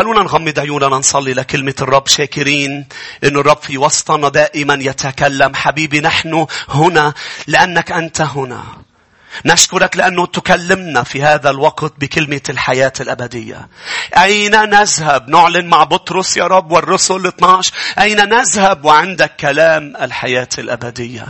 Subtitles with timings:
[0.00, 2.86] خلونا نغمض عيوننا نصلي لكلمة الرب شاكرين
[3.24, 7.14] إن الرب في وسطنا دائما يتكلم حبيبي نحن هنا
[7.46, 8.62] لأنك أنت هنا.
[9.46, 13.68] نشكرك لأنه تكلمنا في هذا الوقت بكلمة الحياة الأبدية.
[14.18, 17.72] أين نذهب؟ نعلن مع بطرس يا رب والرسل 12.
[17.98, 21.26] أين نذهب وعندك كلام الحياة الأبدية؟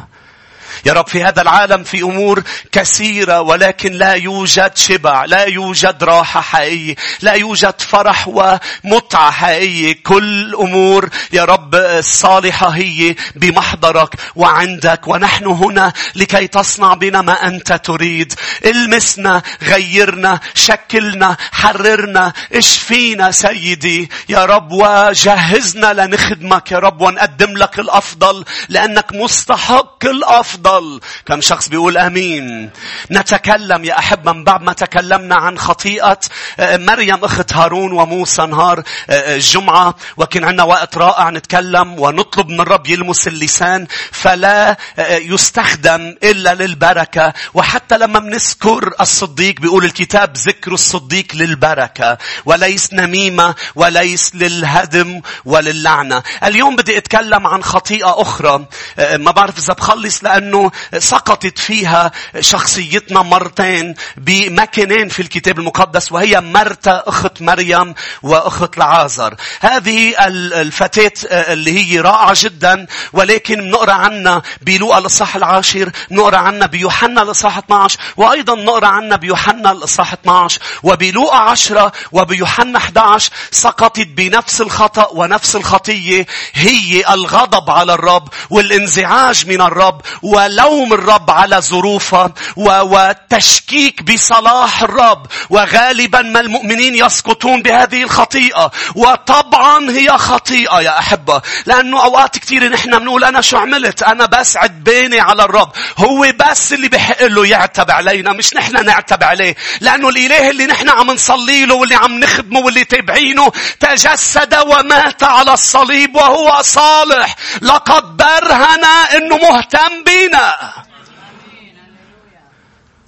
[0.87, 2.43] يا رب في هذا العالم في أمور
[2.73, 10.03] كثيرة ولكن لا يوجد شبع لا يوجد راحة حقيقية لا يوجد فرح ومتعة حقيقية.
[10.03, 15.09] كل أمور يا رب الصالحة هي بمحضرك وعندك.
[15.09, 18.35] ونحن هنا لكي تصنع بنا ما أنت تريد.
[18.65, 24.11] المسنا غيرنا شكلنا حررنا اشفينا سيدي.
[24.29, 30.70] يا رب وجهزنا لنخدمك يا رب ونقدم لك الأفضل لأنك مستحق الأفضل.
[30.79, 31.01] الأفضل.
[31.27, 32.71] كم شخص بيقول أمين.
[33.11, 36.19] نتكلم يا أحبة من بعد ما تكلمنا عن خطيئة
[36.61, 42.61] آه، مريم أخت هارون وموسى نهار آه، آه، وكان عندنا وقت رائع نتكلم ونطلب من
[42.61, 44.77] الرب يلمس اللسان فلا
[45.09, 54.35] يستخدم إلا للبركة وحتى لما بنذكر الصديق بيقول الكتاب ذكر الصديق للبركة وليس نميمة وليس
[54.35, 56.23] للهدم وللعنة.
[56.45, 58.67] اليوم بدي أتكلم عن خطيئة أخرى
[58.99, 66.41] ما بعرف إذا بخلص لأنه لأنه سقطت فيها شخصيتنا مرتين بمكانين في الكتاب المقدس وهي
[66.41, 69.35] مرتا أخت مريم وأخت لعازر.
[69.61, 77.23] هذه الفتاة اللي هي رائعة جدا ولكن بنقرأ عنها بلوقا الإصحاح العاشر بنقرأ عنها بيوحنا
[77.23, 85.09] الإصحاح 12 وأيضا نقرأ عنها بيوحنا الإصحاح 12 وبلوقا 10 وبيوحنا 11 سقطت بنفس الخطأ
[85.13, 90.01] ونفس الخطية هي الغضب على الرب والانزعاج من الرب
[90.41, 95.27] ولوم الرب على ظروفها والتشكيك بصلاح الرب.
[95.51, 98.71] وغالبا ما المؤمنين يسقطون بهذه الخطيئة.
[98.95, 101.43] وطبعا هي خطيئة يا أحبة.
[101.67, 105.73] لأنه أوقات كثيرة نحن بنقول أنا شو عملت؟ أنا بس عدباني على الرب.
[105.99, 109.57] هو بس اللي بحق له يعتب علينا مش نحن نعتب عليه.
[109.81, 115.53] لأنه الإله اللي نحن عم نصلي له واللي عم نخدمه واللي تابعينه تجسد ومات على
[115.53, 117.37] الصليب وهو صالح.
[117.63, 118.85] لقد برهن
[119.17, 120.90] إنه مهتم بي فينا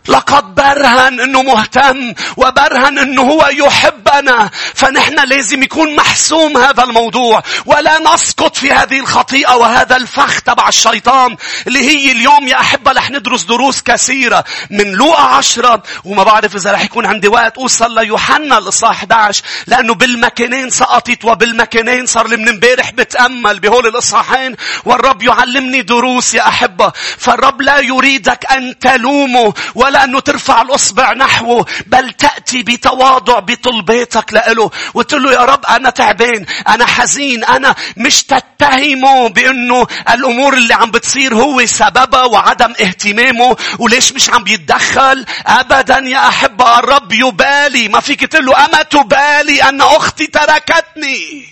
[0.09, 4.51] لقد برهن انه مهتم وبرهن انه هو يحبنا.
[4.75, 7.43] فنحن لازم يكون محسوم هذا الموضوع.
[7.67, 11.37] ولا نسقط في هذه الخطيئة وهذا الفخ تبع الشيطان
[11.67, 15.83] اللي هي اليوم يا أحبة رح ندرس دروس كثيرة من لوقا عشرة.
[16.05, 22.07] وما بعرف إذا رح يكون عندي وقت أوصل ليوحنا الإصحاح 11 لأنه بالمكانين سقطت وبالمكانين
[22.07, 24.57] صار لي من امبارح بتأمل بهول الإصحاحين.
[24.85, 26.93] والرب يعلمني دروس يا أحبة.
[27.19, 34.33] فالرب لا يريدك أن تلومه ولا ولا أنه ترفع الأصبع نحوه بل تأتي بتواضع بطلباتك
[34.33, 34.71] لإله.
[34.95, 40.91] وتقول له يا رب أنا تعبان أنا حزين أنا مش تتهمه بأنه الأمور اللي عم
[40.91, 43.57] بتصير هو سببها وعدم اهتمامه.
[43.79, 47.89] وليش مش عم بيتدخل أبدا يا أحبة الرب يبالي.
[47.89, 51.52] ما فيك تقول له أما تبالي أن أختي تركتني.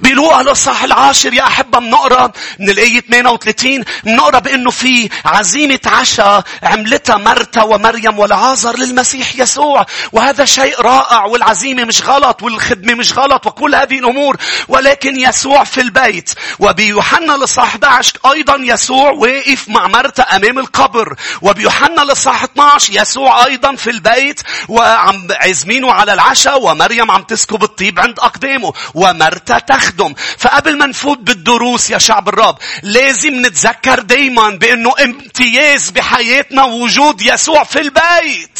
[0.00, 7.16] بلوقا الإصحاح العاشر يا أحبة بنقرا من الآية 32 بنقرا بأنه في عزيمة عشاء عملتها
[7.16, 9.86] مرتا ومريم والعازر للمسيح يسوع.
[10.12, 14.36] وهذا شيء رائع والعزيمة مش غلط والخدمة مش غلط وكل هذه الأمور.
[14.68, 16.30] ولكن يسوع في البيت.
[16.58, 21.16] وبيوحنا الإصحاح 11 أيضا يسوع واقف مع مرتا أمام القبر.
[21.42, 24.40] وبيوحنا الإصحاح 12 يسوع أيضا في البيت.
[24.68, 28.72] وعم عزمينه على العشاء ومريم عم تسكب الطيب عند أقدامه.
[28.94, 36.64] ومرتا تخدم فقبل ما نفوت بالدروس يا شعب الرب لازم نتذكر دايما بأنه امتياز بحياتنا
[36.64, 38.58] وجود يسوع في البيت.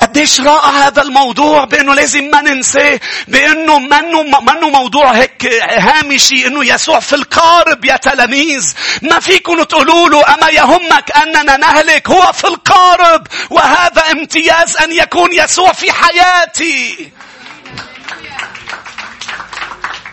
[0.00, 6.64] قديش رائع هذا الموضوع بأنه لازم ما ننساه بأنه منه منه موضوع هيك هامشي إنه
[6.64, 8.74] يسوع في القارب يا تلاميذ.
[9.02, 13.26] ما فيكم تقولوا له أما يهمك أننا نهلك هو في القارب.
[13.50, 17.12] وهذا امتياز أن يكون يسوع في حياتي.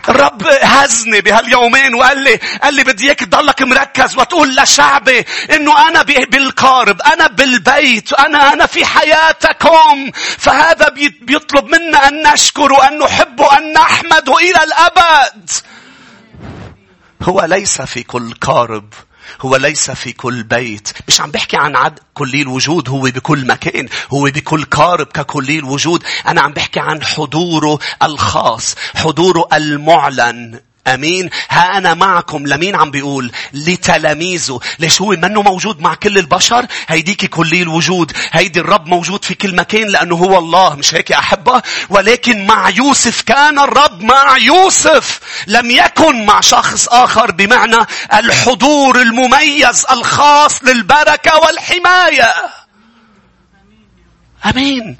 [0.08, 5.24] الرب هزني بهاليومين وقال لي قال لي بدي إياك تضلك مركز وتقول لشعبي
[5.54, 10.10] إنه أنا بالقارب أنا بالبيت أنا أنا في حياتكم.
[10.38, 10.88] فهذا
[11.20, 15.50] بيطلب منا أن نشكر وأن نحب وأن نحمد إلى الأبد.
[17.22, 18.94] هو ليس في كل قارب.
[19.40, 20.88] هو ليس في كل بيت.
[21.08, 23.88] مش عم بحكي عن عد كلي الوجود هو بكل مكان.
[24.12, 30.60] هو بكل قارب ككلي الوجود أنا عم بحكي عن حضوره الخاص حضوره المعلن.
[30.86, 31.30] آمين.
[31.50, 34.60] ها أنا معكم لمين عم بيقول؟ لتلاميذه.
[34.78, 38.12] ليش هو منه موجود مع كل البشر؟ هيديك كلي الوجود.
[38.32, 40.74] هيدي الرب موجود في كل مكان لأنه هو الله.
[40.74, 45.20] مش هيك يا أحبة؟ ولكن مع يوسف كان الرب مع يوسف.
[45.46, 52.34] لم يكن مع شخص آخر بمعنى الحضور المميز الخاص للبركة والحماية.
[54.46, 54.96] آمين.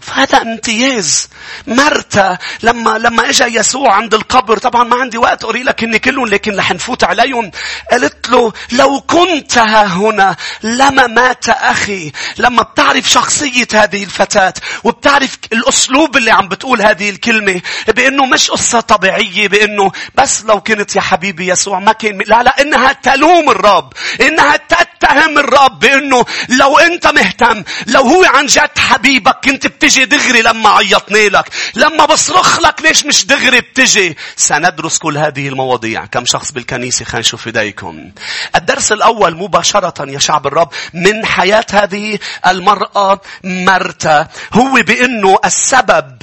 [0.00, 1.28] فهذا امتياز.
[1.66, 6.26] مرتا لما لما اجى يسوع عند القبر طبعا ما عندي وقت اقري لك إني كلهم
[6.26, 7.50] لكن رح نفوت عليهم.
[7.92, 12.12] قلت له لو كنت ها هنا لما مات أخي.
[12.38, 14.54] لما بتعرف شخصية هذه الفتاة
[14.84, 20.96] وبتعرف الأسلوب اللي عم بتقول هذه الكلمة بأنه مش قصة طبيعية بأنه بس لو كنت
[20.96, 24.56] يا حبيبي يسوع ما كان لا لا إنها تلوم الرب إنها
[25.00, 30.68] تتهم الرب بانه لو أنت مهتم لو هو عن جد حبيبك كنت بتجي دغري لما
[30.70, 36.04] عيطني لك لما بصرخ لك ليش مش دغري بتجي؟ سندرس كل هذه المواضيع.
[36.06, 38.10] كم شخص بالكنيسة؟ خلينا نشوف إيديكم.
[38.56, 46.22] الدرس الأول مباشرة يا شعب الرب من حياة هذه المرأة مرتا هو بأنه السبب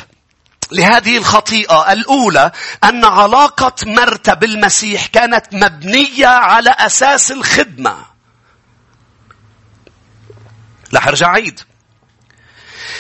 [0.72, 2.52] لهذه الخطيئة الأولى
[2.84, 8.17] أن علاقة مرتا بالمسيح كانت مبنية على أساس الخدمة.
[10.94, 11.60] رح ارجع عيد.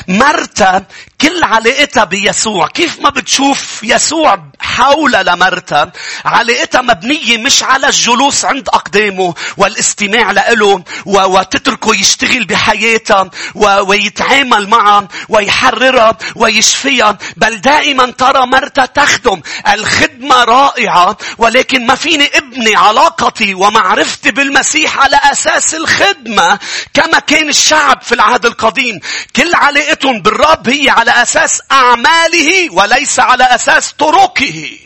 [0.07, 0.86] مرتا
[1.22, 2.68] كل علاقتها بيسوع.
[2.68, 5.92] كيف ما بتشوف يسوع حول لمرتا
[6.25, 16.18] علاقتها مبنية مش على الجلوس عند أقدامه والاستماع له وتتركه يشتغل بحياتها ويتعامل معها ويحررها
[16.36, 17.18] ويشفيها.
[17.38, 19.42] بل دائما ترى مرتا تخدم
[19.74, 26.60] الخدمة رائعة ولكن ما فيني أبني علاقتي ومعرفتي بالمسيح على أساس الخدمة
[26.94, 29.00] كما كان الشعب في العهد القديم.
[29.36, 34.80] كل علاقتهم بالرب هي على على أساس أعماله وليس على أساس طرقه.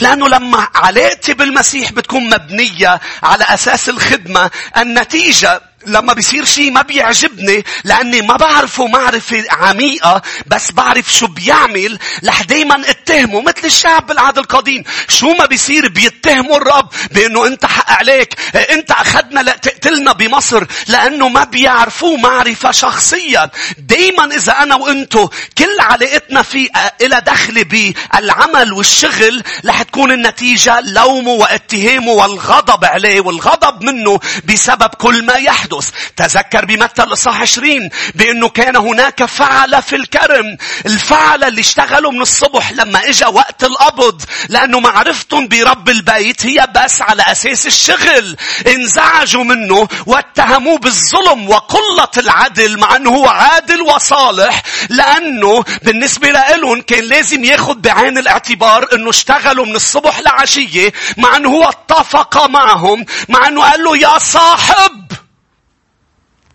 [0.00, 7.64] لأنه لما علاقتي بالمسيح بتكون مبنية على أساس الخدمة النتيجة لما بيصير شيء ما بيعجبني
[7.84, 14.38] لأني ما بعرفه معرفة عميقة بس بعرف شو بيعمل رح دايما اتهمه مثل الشعب بالعهد
[14.38, 14.84] القديم.
[15.08, 18.34] شو ما بيصير بيتهموا الرب بأنه انت حق عليك
[18.70, 23.50] انت أخذنا لتقتلنا بمصر لأنه ما بيعرفوه معرفة شخصيا.
[23.78, 25.28] دايما إذا أنا وأنتو
[25.58, 26.70] كل علاقتنا في
[27.00, 35.24] إلى دخل بالعمل والشغل رح تكون النتيجة لومه واتهامه والغضب عليه والغضب منه بسبب كل
[35.24, 35.67] ما يحدث.
[35.72, 40.56] يحدث تذكر بمتى الإصحاح 20 بأنه كان هناك فعل في الكرم.
[40.86, 44.22] الفعل اللي اشتغلوا من الصبح لما اجى وقت القبض.
[44.48, 48.36] لأنه معرفتهم برب البيت هي بس على أساس الشغل.
[48.66, 54.62] انزعجوا منه واتهموه بالظلم وقلة العدل مع أنه هو عادل وصالح.
[54.88, 60.92] لأنه بالنسبة لهم كان لازم ياخد بعين الاعتبار أنه اشتغلوا من الصبح لعشية.
[61.16, 63.04] مع أنه هو اتفق معهم.
[63.28, 65.27] مع أنه قال له يا صاحب!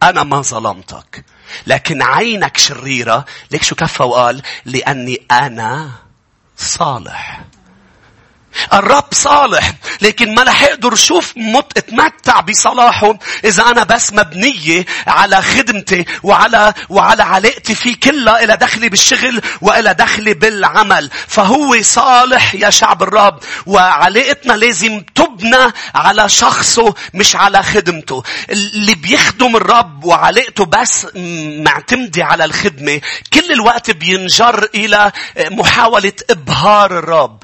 [0.09, 1.25] أنا ما ظلمتك.
[1.67, 3.25] لكن عينك شريرة.
[3.51, 5.91] ليك شو كفى وقال لأني أنا
[6.57, 7.41] صالح.
[8.73, 13.13] الرب صالح لكن ما رح يقدر شوف مت اتمتع بصلاحه
[13.45, 19.93] إذا أنا بس مبنية على خدمتي وعلى وعلى علاقتي فيه كلها إلى دخلي بالشغل وإلى
[19.93, 21.09] دخلي بالعمل.
[21.27, 28.23] فهو صالح يا شعب الرب وعلاقتنا لازم تبنى على شخصه مش على خدمته.
[28.49, 31.07] اللي بيخدم الرب وعلاقته بس
[31.65, 33.01] معتمدة على الخدمة
[33.33, 37.43] كل الوقت بينجر إلى محاولة إبهار الرب.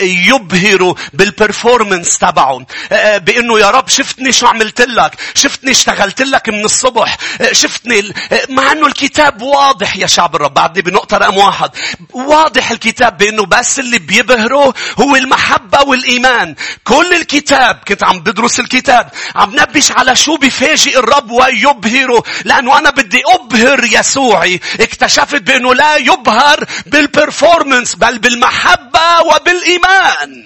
[0.00, 2.66] يب يبهروا بال performance تبعهم.
[2.92, 5.12] آه، آه، بإنه يا رب شفتني شو عملت لك.
[5.34, 7.16] شفتني اشتغلت لك من الصبح.
[7.40, 8.12] آه، شفتني
[8.48, 10.54] مع إنه الكتاب واضح يا شعب الرب.
[10.54, 11.70] بعدني بنقطة رقم واحد.
[12.12, 16.54] واضح الكتاب بإنه بس اللي بيبهره هو المحبة والإيمان.
[16.84, 22.22] كل الكتاب كنت عم بدرس الكتاب عم نبش على شو بفاجئ الرب ويبهره.
[22.44, 24.60] لأنه أنا بدي أبهر يسوعي.
[24.80, 30.45] اكتشفت بإنه لا يبهر بال performance بل بالمحبة وبالإيمان.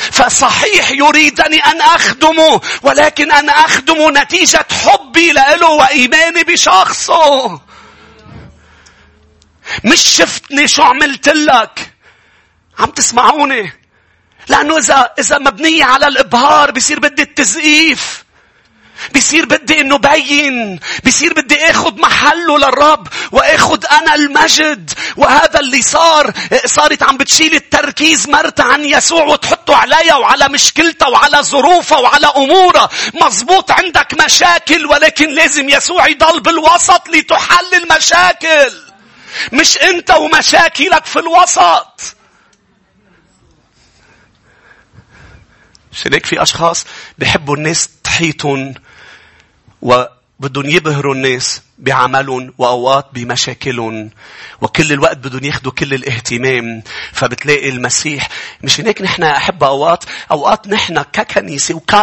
[0.00, 7.60] فصحيح يريدني أن أخدمه ولكن أنا أخدمه نتيجة حبي له وإيماني بشخصه.
[9.84, 11.92] مش شفتني شو عملت لك؟
[12.78, 13.72] عم تسمعوني؟
[14.48, 18.24] لأنه إذا إذا مبنية على الإبهار بصير بدي التزقيف
[19.14, 20.80] بصير بدي إنه بين.
[21.06, 24.90] بصير بدي آخذ محله للرب وآخذ أنا المجد.
[25.16, 26.32] وهذا اللي صار.
[26.66, 32.90] صارت عم بتشيل التركيز مرت عن يسوع وتحطه عليا وعلى مشكلته وعلى ظروفه وعلى أموره.
[33.22, 38.72] مزبوط عندك مشاكل ولكن لازم يسوع يضل بالوسط لتحل المشاكل
[39.52, 42.16] مش أنت ومشاكلك في الوسط.
[45.92, 46.86] مش هيك في أشخاص
[47.18, 48.74] بحبوا الناس تحيطهم
[49.82, 54.10] وبدهم يبهروا الناس بعملهم وأوقات بمشاكلهم.
[54.60, 56.82] وكل الوقت بدهم ياخذوا كل الاهتمام.
[57.12, 58.28] فبتلاقي المسيح
[58.62, 61.94] مش هيك نحن أحب أوقات أوقات نحن ككنيسة وك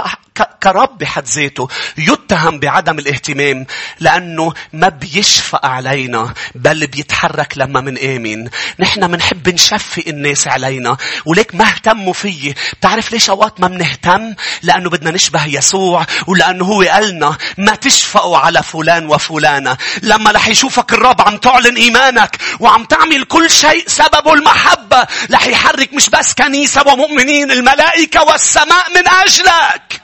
[0.44, 1.68] كرب بحد ذاته
[1.98, 3.66] يتهم بعدم الاهتمام
[4.00, 8.50] لأنه ما بيشفق علينا بل بيتحرك لما من آمن.
[8.80, 12.56] نحن منحب نشفي الناس علينا وليك ما اهتموا فيي.
[12.80, 18.64] بتعرف ليش أوقات ما بنهتم لأنه بدنا نشبه يسوع ولأنه هو قالنا ما تشفقوا على
[18.64, 19.78] فلان وفلانة.
[20.04, 25.94] لما رح يشوفك الرب عم تعلن إيمانك وعم تعمل كل شيء سببه المحبة رح يحرك
[25.94, 30.02] مش بس كنيسة ومؤمنين الملائكة والسماء من أجلك.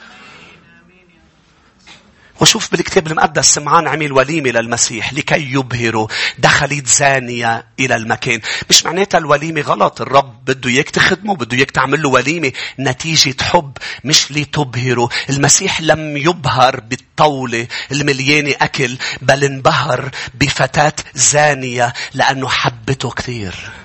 [2.41, 6.07] وشوف بالكتاب المقدس سمعان عمل وليمة للمسيح لكي يبهروا
[6.39, 8.39] دخلت زانية إلى المكان.
[8.69, 10.01] مش معناتها الوليمة غلط.
[10.01, 11.35] الرب بده إياك تخدمه.
[11.35, 15.09] بده إياك تعمل له وليمة نتيجة حب مش لتبهره.
[15.29, 23.82] المسيح لم يبهر بالطاولة المليانة أكل بل انبهر بفتاة زانية لأنه حبته كثير.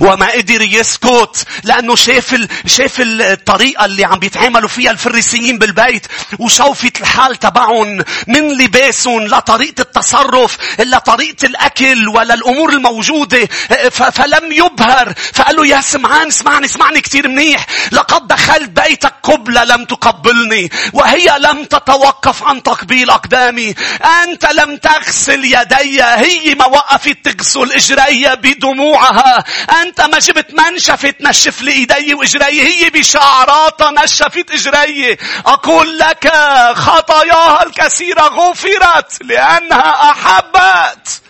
[0.00, 2.48] وما قدر يسكت لأنه شاف, ال...
[2.66, 6.06] شاف الطريقة اللي عم بيتعاملوا فيها الفريسيين بالبيت
[6.38, 13.48] وشوفة الحال تبعهم من لباسهم لطريقة التصرف إلا طريقة الأكل ولا الأمور الموجودة.
[13.90, 17.66] فلم يبهر فقال له يا سمعان اسمعني اسمعني كتير منيح.
[17.92, 23.74] لقد دخلت بيتك قبلة لم تقبلني وهي لم تتوقف عن تقبيل أقدامي.
[24.22, 29.44] أنت لم تغسل يدي هي ما وقفت تغسل إجري بدموعها.
[29.82, 35.16] أنت ما جبت منشفة تنشف لي إيدي وإجري هي بشعراتها نشفت إجري.
[35.46, 36.32] أقول لك
[36.74, 41.20] خطاياها الكثيرة غفرت لأنها أحبت.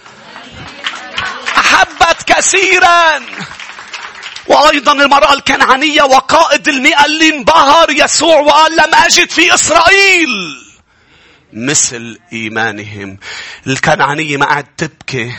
[1.58, 3.20] أحبت كثيرا.
[4.46, 10.64] وأيضا المرأة الكنعانية وقائد المئة اللي انبهر يسوع وقال لم أجد في إسرائيل.
[11.52, 13.18] مثل إيمانهم.
[13.66, 15.34] الكنعانية ما قعد تبكي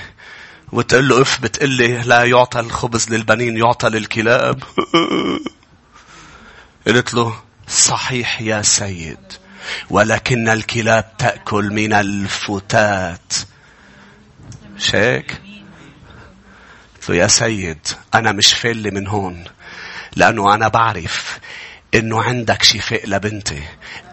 [0.71, 4.63] وتقول له اف بتقول لي لا يعطى الخبز للبنين يعطى للكلاب.
[6.87, 7.35] قلت له
[7.67, 9.44] صحيح يا سيد.
[9.89, 13.33] ولكن الكلاب تأكل من الفتات
[14.77, 15.41] شيك
[16.95, 19.43] قلت له يا سيد أنا مش فل من هون
[20.15, 21.39] لأنه أنا بعرف
[21.95, 23.63] إنه عندك شفاء لبنتي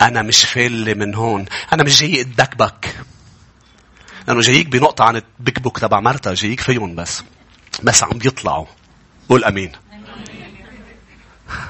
[0.03, 2.95] أنا مش فل من هون أنا مش جاي أدكبك
[4.29, 7.23] لأنه جايك بنقطة عن البيك بوك تبع مرتا جايك فيهم بس.
[7.83, 8.67] بس عم بيطلعوا.
[9.29, 9.73] قول أمين.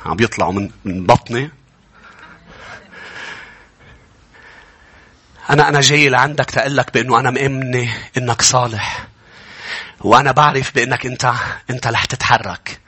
[0.06, 0.52] عم بيطلعوا
[0.84, 1.50] من بطني.
[5.50, 9.06] أنا أنا جاي لعندك تقول لك بأنه أنا مأمنة إنك صالح.
[10.00, 11.32] وأنا بعرف بأنك أنت
[11.70, 12.80] أنت رح تتحرك.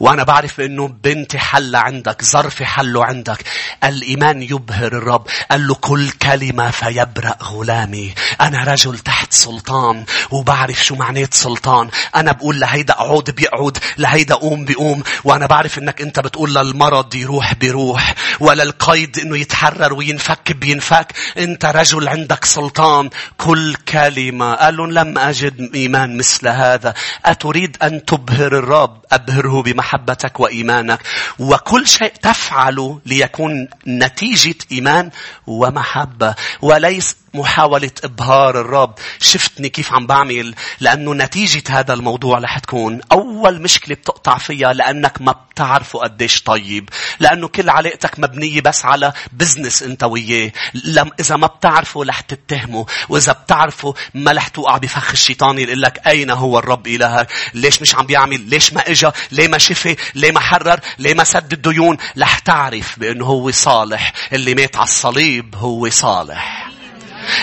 [0.00, 3.44] وأنا بعرف أنه بنتي حل عندك ظرفي حله عندك.
[3.84, 5.26] الإيمان يبهر الرب.
[5.50, 8.14] قال له كل كلمة فيبرأ غلامي.
[8.40, 11.88] أنا رجل تحت سلطان وبعرف شو معنات سلطان.
[12.16, 15.02] أنا بقول لهيدا اقعد بيقعد لهيدا قوم بيقوم.
[15.24, 18.14] وأنا بعرف أنك أنت بتقول للمرض يروح بيروح.
[18.40, 21.12] ولا القيد أنه يتحرر وينفك بينفك.
[21.38, 23.10] أنت رجل عندك سلطان.
[23.38, 24.54] كل كلمة.
[24.54, 26.94] قال لهم لم أجد إيمان مثل هذا.
[27.24, 29.87] أتريد أن تبهر الرب؟ أبهره بمحبة.
[29.88, 31.00] محبتك وإيمانك.
[31.38, 35.10] وكل شيء تفعله ليكون نتيجة إيمان
[35.46, 36.34] ومحبة.
[36.62, 38.94] وليس محاولة إبهار الرب.
[39.20, 45.20] شفتني كيف عم بعمل لأنه نتيجة هذا الموضوع رح تكون أول مشكلة بتقطع فيها لأنك
[45.20, 46.88] ما بتعرفه قديش طيب.
[47.20, 50.52] لأنه كل علاقتك مبنية بس على business أنت وياه.
[50.74, 52.86] لم إذا ما بتعرفه رح تتهمه.
[53.08, 57.94] وإذا بتعرفه ما رح توقع بفخ الشيطان يقول لك أين هو الرب إلهك؟ ليش مش
[57.94, 61.96] عم بيعمل؟ ليش ما إجا؟ ليه ما شفي؟ ليه ما حرر؟ ليه ما سد الديون؟
[62.18, 64.12] رح تعرف بأنه هو صالح.
[64.32, 66.77] اللي مات على الصليب هو صالح.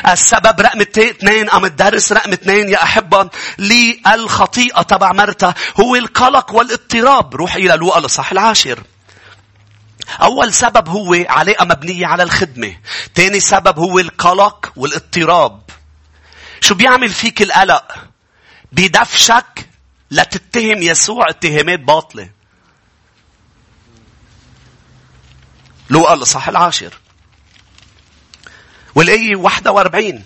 [0.08, 7.36] السبب رقم اثنين أم الدرس رقم اثنين يا أحبة للخطيئة تبع مرتا هو القلق والاضطراب.
[7.36, 8.84] روح إلى لوقا الإصحاح العاشر.
[10.22, 12.77] أول سبب هو علاقة مبنية على الخدمة.
[13.15, 15.62] ثاني سبب هو القلق والاضطراب.
[16.62, 17.96] شو بيعمل فيك القلق؟
[18.72, 19.70] بيدفشك
[20.12, 22.30] لتتهم يسوع اتهامات باطلة.
[25.89, 26.94] لوقا الإصحاح العاشر.
[28.95, 30.23] والآية 41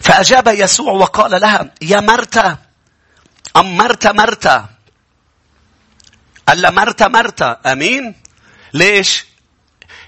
[0.00, 2.58] فأجاب يسوع وقال لها يا مرتا
[3.56, 4.68] أم مرتا مرتا
[6.48, 8.14] لها مرتا مرتا أمين.
[8.74, 9.24] ليش؟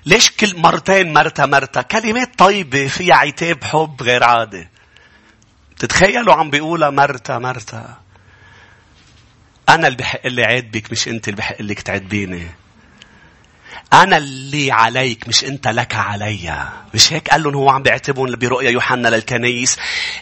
[0.07, 4.69] ليش كل مرتين مرتا مرتا كلمات طيبة فيها عتاب حب غير عادي
[5.79, 7.97] تتخيلوا عم بيقولها مرتا مرتا
[9.69, 12.47] أنا اللي بحق لي عاتبك مش أنت اللي بحق لك تعاتبيني
[13.93, 18.71] أنا اللي عليك مش أنت لك علي مش هيك؟ قال لهم هو عم بيعتبهم برؤيا
[18.71, 19.77] يوحنا للكنايس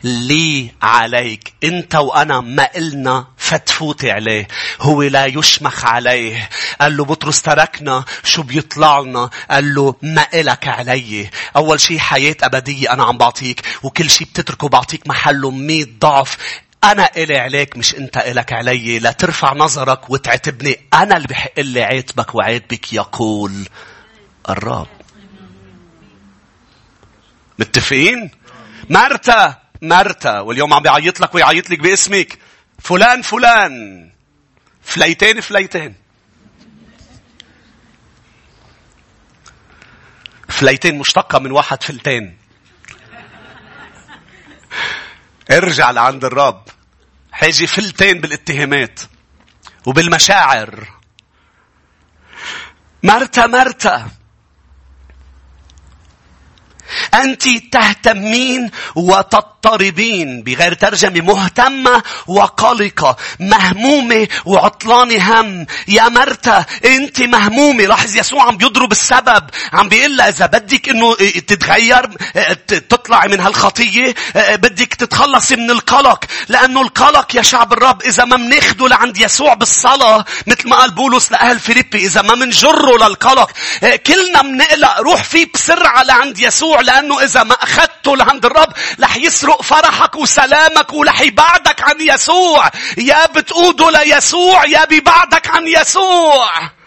[0.05, 1.53] لي عليك.
[1.65, 4.49] أنت وأنا ما إلنا فتفوتي عليه.
[4.81, 6.49] هو لا يشمخ عليه.
[6.81, 11.31] قال له بطرس تركنا شو بيطلع لنا قال له ما إلك علي.
[11.57, 16.37] أول شيء حياة أبدية أنا عم بعطيك وكل شيء بتتركه بعطيك محله مية ضعف.
[16.93, 21.83] أنا إلي عليك مش أنت إلك علي لا ترفع نظرك وتعتبني أنا اللي بحق لي
[21.83, 23.69] عاتبك وعاتبك يقول
[24.49, 24.89] الرب.
[27.59, 28.31] متفقين؟
[28.91, 32.39] مرتا مرتا واليوم عم بيعيط لك ويعيط لك باسمك.
[32.79, 34.11] فلان فلان.
[34.83, 35.95] فليتين فليتين.
[40.49, 42.39] فليتين مشتقة من واحد فلتين.
[45.51, 46.63] ارجع لعند الرب.
[47.39, 49.01] حاجي فلتين بالاتهامات
[49.87, 50.89] وبالمشاعر.
[53.03, 54.11] مرتا مرتا
[57.15, 65.67] أنت تهتمين وتضطربين بغير ترجمة مهتمة وقلقة مهمومة وعطلانة هم.
[65.89, 67.85] يا مرتا أنت مهمومة.
[67.85, 69.45] لاحظ يسوع عم بيضرب السبب.
[69.73, 71.15] عم بيقول لها إذا بدك إنه
[71.47, 72.07] تتغير
[72.67, 76.25] تطلعي من هالخطية بدك تتخلصي من القلق.
[76.49, 81.33] لأنه القلق يا شعب الرب إذا ما مناخده لعند يسوع بالصلاة مثل ما قال بولس
[81.33, 83.51] لأهل فيليبي إذا ما منجره للقلق.
[84.07, 85.01] كلنا منقلق.
[85.01, 86.78] روح فيه بسرعة لعند يسوع.
[86.83, 92.71] لأنه إذا ما أخذته لعند الرب رح يسرق فرحك وسلامك ورح يبعدك عن يسوع.
[92.99, 96.78] يا بتقوده ليسوع يا بيبعدك عن يسوع.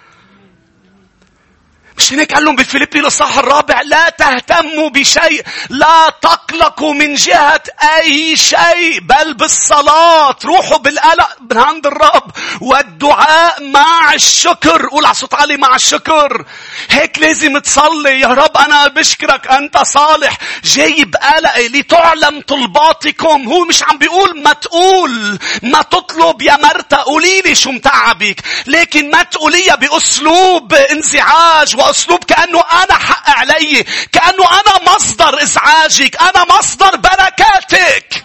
[2.01, 7.64] مش هيك قال لهم بالفيليبي الإصحاح الرابع؟ لا تهتموا بشيء لا تقلقوا من جهة
[7.98, 10.35] أي شيء بل بالصلاة.
[10.46, 14.87] روحوا بالقلق من عند الرب والدعاء مع الشكر.
[14.87, 16.46] قول على صوت عالي مع الشكر.
[16.90, 18.20] هيك لازم تصلي.
[18.20, 20.37] يا رب أنا بشكرك أنت صالح.
[20.64, 23.48] جايب قلقي لتعلم طلباتكم.
[23.48, 29.11] هو مش عم بيقول ما تقول ما تطلب يا مرتا قولي لي شو متعبك لكن
[29.11, 31.91] ما تقوليها بأسلوب انزعاج وأسلوب
[32.27, 38.24] كأنه أنا حق علي كأنه أنا مصدر إزعاجك أنا مصدر بركاتك.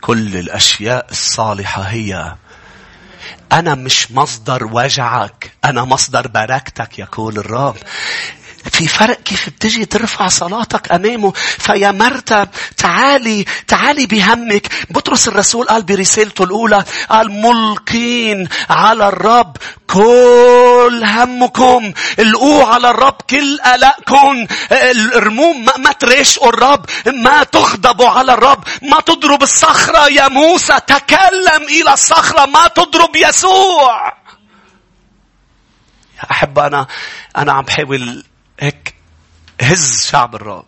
[0.00, 2.34] كل الأشياء الصالحة هي
[3.52, 7.76] أنا مش مصدر وجعك أنا مصدر بركتك يقول الرب.
[8.72, 11.32] في فرق كيف بتجي ترفع صلاتك أمامه.
[11.58, 14.68] فيا مرتا تعالي تعالي بهمك.
[14.90, 19.56] بطرس الرسول قال برسالته الأولى قال ملقين على الرب
[19.86, 21.92] كل همكم.
[22.18, 24.46] القوا على الرب كل قلقكم.
[25.16, 28.64] ارموم ما, ما ترشقوا الرب ما تغضبوا على الرب.
[28.82, 30.80] ما تضرب الصخرة يا موسى.
[30.86, 34.12] تكلم إلى الصخرة ما تضرب يسوع.
[36.30, 36.86] أحب أنا
[37.36, 38.24] أنا عم بحاول
[38.60, 38.94] هيك
[39.60, 40.66] هز شعب الرب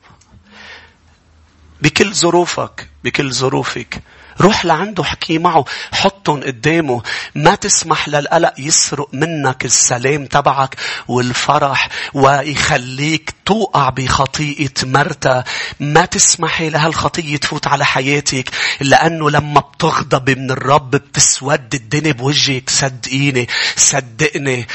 [1.82, 4.02] بكل ظروفك بكل ظروفك.
[4.40, 7.02] روح لعنده حكي معه حطهم قدامه.
[7.34, 10.76] ما تسمح للقلق يسرق منك السلام تبعك
[11.08, 15.44] والفرح ويخليك توقع بخطيئة مرتا.
[15.80, 22.70] ما تسمحي لهالخطية تفوت على حياتك لأنه لما بتغضب من الرب بتسود الدنيا بوجهك.
[22.70, 24.66] صدقيني صدقني.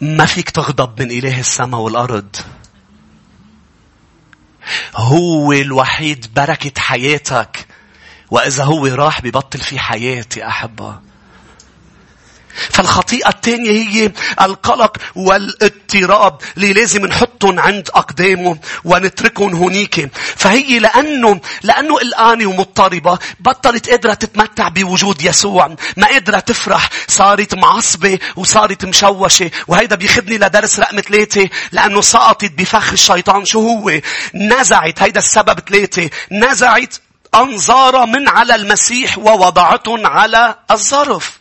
[0.00, 2.36] ما فيك تغضب من إله السماء والأرض.
[4.96, 7.66] هو الوحيد بركة حياتك.
[8.30, 11.05] وإذا هو راح ببطل في حياة يا أحبة.
[12.70, 20.10] فالخطيئة الثانية هي القلق والإضطراب اللي لازم نحطهم عند أقدامه ونتركهم هنيك.
[20.36, 25.76] فهي لأنه لأنه قلقانة ومضطربة بطلت قادرة تتمتع بوجود يسوع.
[25.96, 26.90] ما قادرة تفرح.
[27.08, 29.50] صارت معصبة وصارت مشوشة.
[29.68, 33.44] وهيدا بيخدني لدرس رقم ثلاثة لأنه سقطت بفخ الشيطان.
[33.44, 34.00] شو هو؟
[34.34, 35.02] نزعت.
[35.02, 36.10] هيدا السبب ثلاثة.
[36.32, 36.94] نزعت
[37.34, 41.35] أنظارها من على المسيح ووضعتهم على الظرف.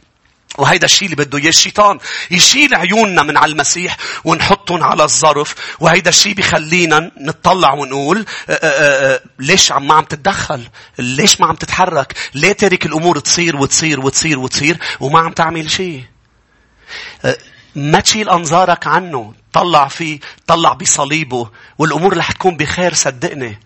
[0.58, 2.00] وهيدا الشيء اللي بده إياه الشيطان.
[2.32, 8.56] يشيل عيوننا من على المسيح ونحطهم على الظرف وهيدا الشيء بيخلينا نطلع ونقول آآ آه،
[8.56, 10.68] آآ آه، آه، ليش عم ما عم تتدخل؟
[11.00, 16.04] ليش ما عم تتحرك؟ ليه ترك الأمور تصير وتصير وتصير وتصير وما عم تعمل شيء
[17.76, 19.34] ما تشيل أنظارك عنه.
[19.54, 23.60] طلع فيه طلع بصليبه والأمور رح تكون بخير صدقني.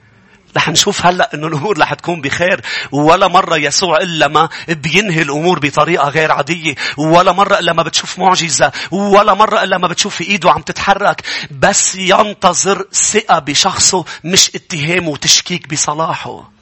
[0.57, 2.61] رح نشوف هلأ إنه الأمور رح تكون بخير.
[2.91, 6.75] ولا مرة يسوع إلا ما بينهي الأمور بطريقة غير عادية.
[6.97, 8.71] ولا مرة إلا ما بتشوف معجزة.
[8.91, 11.21] ولا مرة إلا ما بتشوف في إيده عم تتحرك.
[11.51, 16.59] بس ينتظر ثقة بشخصه مش اتهام وتشكيك بصلاحه.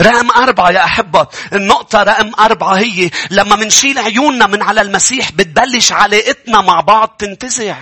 [0.00, 5.92] رقم أربعة يا أحبة النقطة رقم أربعة هي لما منشيل عيوننا من على المسيح بتبلش
[5.92, 7.76] علاقتنا مع بعض تنتزع.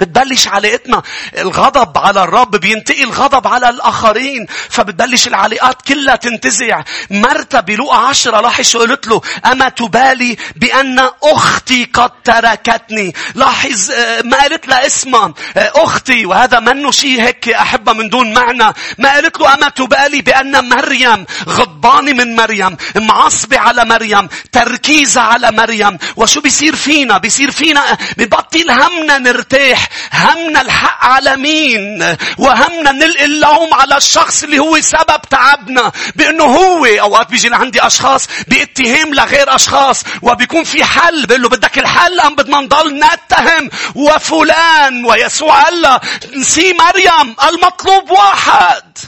[0.00, 1.02] بتبلش علاقتنا.
[1.38, 6.82] الغضب على الرب بينتقل الغضب على الآخرين فبتبلش العلاقات كلها تنتزع.
[7.10, 13.14] مرتا بلوقا عشرة لاحظ شو قلت له أما تبالي بأن أختي قد تركتني.
[13.34, 16.26] لاحظ آه، ما قالت لها اسمها آه، أختي.
[16.26, 18.74] وهذا منه شيء هيك أحبة من دون معنى.
[18.98, 25.50] ما قالت له أما تبالي بأن مريم غضبانة من مريم معصبة على مريم تركيزة على
[25.52, 25.98] مريم.
[26.16, 29.87] وشو بيصير فينا؟ بيصير فينا ببطل همنا نرتاح.
[30.12, 35.92] همنا الحق على مين؟ وهمنا نلقي اللوم على الشخص اللي هو سبب تعبنا.
[36.16, 41.78] بأنه هو أوقات بيجي لعندي أشخاص باتهام لغير أشخاص وبيكون في حل بقول له بدك
[41.78, 43.70] الحل أم بدنا نضل نتهم.
[43.94, 46.00] وفلان ويسوع قال له
[46.36, 48.98] نسي مريم المطلوب واحد.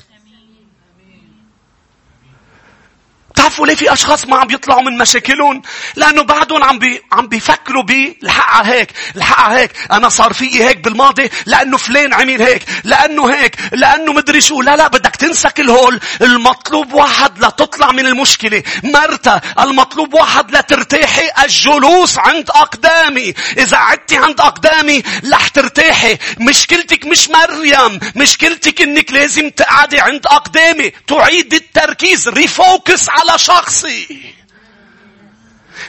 [3.40, 5.62] بتعرفوا ليه في أشخاص ما عم بيطلعوا من مشاكلهم؟
[5.96, 11.31] لأنه بعدهم عم بي عم بيفكروا بالحق هيك، الحق هيك، أنا صار فيي هيك بالماضي
[11.46, 16.00] لأنه فلان عمل هيك، لأنه هيك، لأنه مدري شو، لا لا بدك تنسى كل هول،
[16.22, 24.40] المطلوب واحد لتطلع من المشكلة، مرتا المطلوب واحد لترتاحي الجلوس عند أقدامي، إذا قعدتي عند
[24.40, 33.09] أقدامي رح ترتاحي، مشكلتك مش مريم، مشكلتك إنك لازم تقعدي عند أقدامي، تعيد التركيز، ريفوكس
[33.09, 34.35] على على شخصي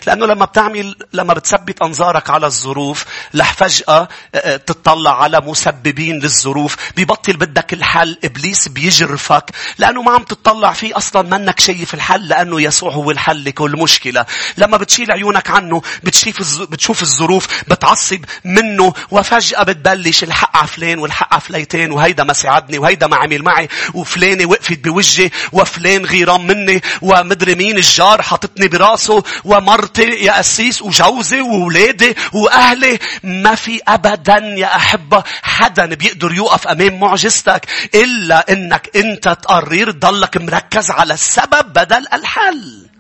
[0.07, 6.19] لأنه لما بتعمل لما بتثبت أنظارك على الظروف رح فجأة آه، آه، تطلع على مسببين
[6.19, 6.75] للظروف.
[6.97, 12.61] ببطل بدك الحل إبليس بيجرفك لأنه ما عم تطلع فيه أصلا منك شايف الحل لأنه
[12.61, 14.25] يسوع هو الحل لكل مشكلة.
[14.57, 21.33] لما بتشيل عيونك عنه بتشوف بتشوف الظروف بتعصب منه وفجأة بتبلش الحق على فلان والحق
[21.33, 26.81] على فليتين وهيدا ما ساعدني وهيدا ما عمل معي وفلانة وقفت بوجهي وفلان غيران مني
[27.01, 34.37] ومدري مين الجار حاطتني براسه ومرت مرتي يا قسيس وجوزي وولادي وأهلي ما في أبدا
[34.37, 37.65] يا أحبة حدا بيقدر يوقف أمام معجزتك
[37.95, 42.91] إلا إنك أنت تقرر تضلك مركز على السبب بدل الحل.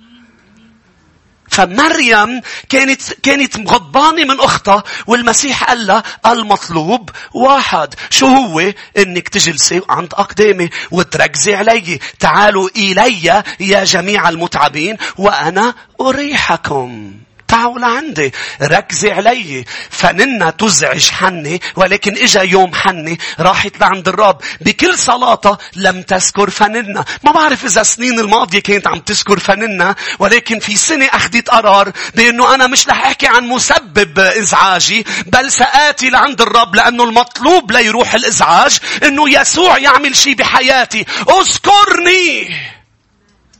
[1.51, 9.81] فمريم كانت كانت غضبانة من أختها والمسيح قال لها المطلوب واحد شو هو؟ إنك تجلسي
[9.89, 11.99] عند أقدامي وتركزي علي.
[12.19, 17.13] تعالوا إلي يا جميع المتعبين وأنا أريحكم.
[17.51, 19.65] تعالوا لعندي ركزي علي.
[19.89, 24.41] فننا تزعج حني ولكن إجا يوم حني راحت لعند الرب.
[24.61, 27.05] بكل صلاتها لم تذكر فننا.
[27.23, 32.55] ما بعرف إذا السنين الماضية كانت عم تذكر فننا ولكن في سنة أخذت قرار بأنه
[32.55, 38.77] أنا مش رح أحكي عن مسبب إزعاجي بل سآتي لعند الرب لأنه المطلوب ليروح الإزعاج
[39.03, 41.05] إنه يسوع يعمل شيء بحياتي.
[41.29, 42.55] أذكرني!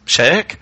[0.07, 0.57] مش هيك؟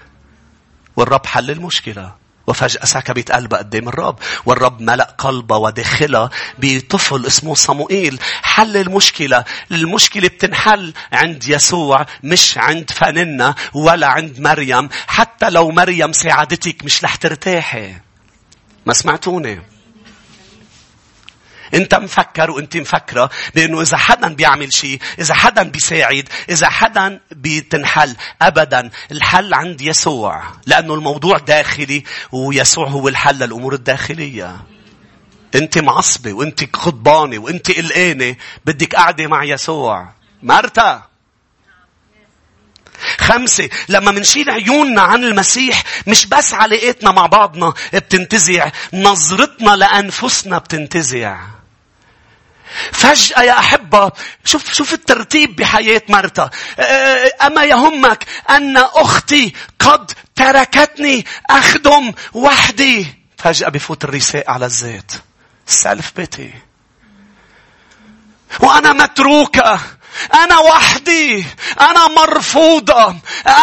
[0.96, 2.19] والرب حل المشكلة.
[2.50, 8.20] وفجأة سكبت قلبها قدام الرب والرب ملأ قلبها وداخلها بطفل اسمه صموئيل.
[8.42, 9.44] حل المشكلة.
[9.72, 14.90] المشكلة بتنحل عند يسوع مش عند فننا ولا عند مريم.
[15.08, 17.96] حتى لو مريم ساعدتك مش رح ترتاحي.
[18.86, 19.62] ما سمعتوني؟
[21.74, 28.16] انت مفكر وانت مفكرة بانه إذا حدا بيعمل شيء إذا حدا بيساعد إذا حدا بيتنحل
[28.42, 34.58] ابدا الحل عند يسوع لأنه الموضوع داخلي ويسوع هو الحل للأمور الداخلية.
[35.56, 40.14] انت معصبة وانت خضبانة وانت قلقانة بدك قاعدة مع يسوع.
[40.44, 41.04] مرتا
[43.18, 51.40] خمسة لما منشيل عيوننا عن المسيح مش بس علاقتنا مع بعضنا بتنتزع نظرتنا لأنفسنا بتنتزع.
[52.92, 54.12] فجأة يا أحبة
[54.46, 63.06] شوف شوف الترتيب بحياة مرتا أه، أما يهمك أن أختي قد تركتني أخدم وحدي.
[63.38, 65.12] فجأة بفوت الرساء على الذات.
[65.66, 66.54] سلف بيتي.
[68.60, 69.80] وأنا متروكة.
[70.34, 71.46] أنا وحدي
[71.82, 73.16] أنا مرفوضة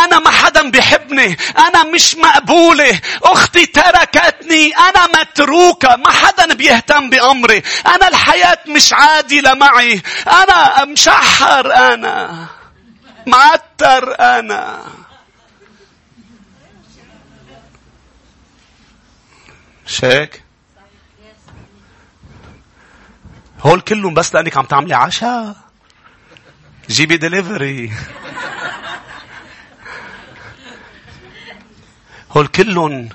[0.05, 7.63] أنا ما حدا بيحبني أنا مش مقبولة أختي تركتني أنا متروكة ما حدا بيهتم بأمري
[7.87, 12.47] أنا الحياة مش عادلة معي أنا مشحر أنا
[13.27, 14.79] معتر أنا.
[19.87, 20.43] شيك؟
[23.61, 25.57] هول كلهم بس لأنك عم تعملي عشاء.
[26.91, 27.93] جيبي دليفري
[32.37, 33.09] هول كلهم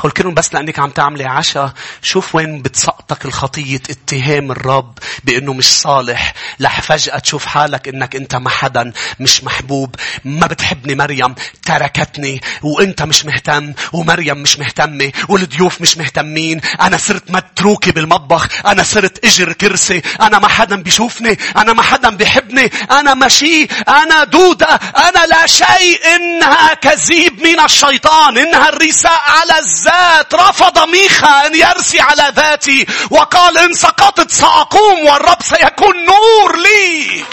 [0.00, 1.72] هول كلهم بس لأنك عم تعملي عشاء.
[2.02, 6.34] شوف وين بتسقطك الخطية اتهام الرب بأنه مش صالح.
[6.60, 9.94] لح فجأة تشوف حالك أنك أنت ما حدا مش محبوب.
[10.24, 11.34] ما بتحبني مريم
[11.66, 12.40] تركتني.
[12.62, 16.60] وأنت مش مهتم ومريم مش مهتمة والضيوف مش مهتمين.
[16.80, 18.48] أنا صرت متروكة بالمطبخ.
[18.66, 20.02] أنا صرت إجر كرسي.
[20.20, 21.38] أنا ما حدا بيشوفني.
[21.56, 22.70] أنا ما حدا بيحبني.
[22.90, 23.64] أنا ماشي.
[23.88, 24.66] أنا دودة.
[24.96, 26.00] أنا لا شيء.
[26.16, 28.38] إنها كذيب من الشيطان.
[28.38, 35.06] إنها الرساء على الزمان الذات رفض ميخا أن يرسي على ذاتي وقال إن سقطت سأقوم
[35.06, 37.24] والرب سيكون نور لي.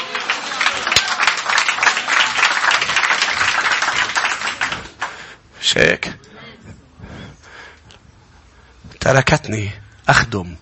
[5.61, 6.13] شيك
[8.99, 9.71] تركتني
[10.09, 10.55] أخدم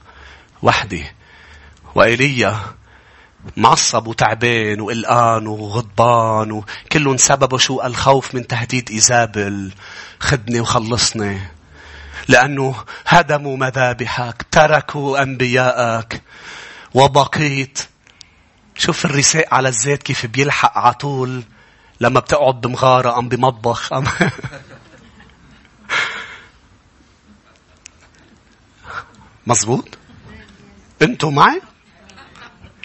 [0.62, 1.06] وحدي
[1.96, 2.60] وإيليا
[3.58, 9.72] معصب وتعبان وقلقان وغضبان وكلهم سببه شو الخوف من تهديد إيزابل
[10.20, 11.55] خدني وخلصني.
[12.28, 12.76] لأنه
[13.08, 16.22] هدموا مذابحك تركوا أنبياءك.
[16.94, 17.80] وبقيت.
[18.78, 21.44] شوف الرساء على الزيت كيف بيلحق على طول
[22.02, 23.94] لما بتقعد بمغارة أم بمطبخ.
[23.94, 24.04] أم
[29.48, 29.98] مزبوط
[31.02, 31.62] أنتوا معي؟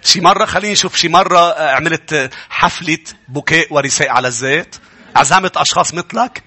[0.02, 2.98] شي مرة خليني نشوف شي مرة عملت حفلة
[3.28, 4.76] بوكيه ورساء على الزيت.
[5.16, 6.42] عزمت أشخاص مثلك؟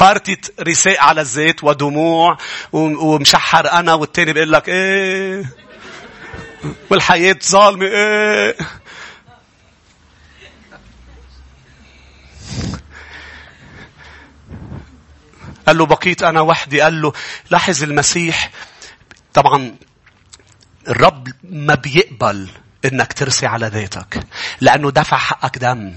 [0.00, 2.38] بارتي رساء على الزيت ودموع
[2.72, 5.44] ومشحر أنا والتاني بيقول لك إيه؟
[6.90, 8.56] والحياة ظالمة إيه؟
[15.66, 16.80] قال له بقيت أنا وحدي.
[16.80, 17.12] قال له
[17.50, 18.50] لاحظ المسيح.
[19.34, 19.76] طبعا
[20.88, 22.48] الرب ما بيقبل
[22.84, 24.20] إنك ترسي على ذاتك.
[24.60, 25.92] لأنه دفع حقك دم.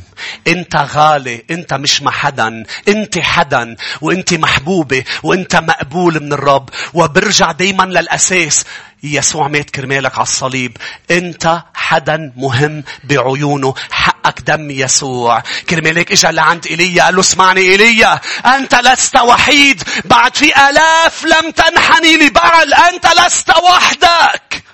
[0.47, 6.69] أنت غالي أنت مش مع حدا أنت حدا وأنت محبوبة وأنت مقبول من الرب.
[6.93, 8.65] وبرجع دايما للأساس.
[9.03, 10.77] يسوع مات كرمالك على الصليب.
[11.11, 13.73] أنت حدا مهم بعيونه.
[13.91, 15.43] حقك دم يسوع.
[15.69, 17.03] كرمالك إجا لعند إيليا.
[17.03, 18.19] قال له اسمعني إيليا.
[18.45, 19.83] أنت لست وحيد.
[20.05, 22.73] بعد في آلاف لم تنحني لبعل.
[22.73, 24.70] أنت لست وحدك.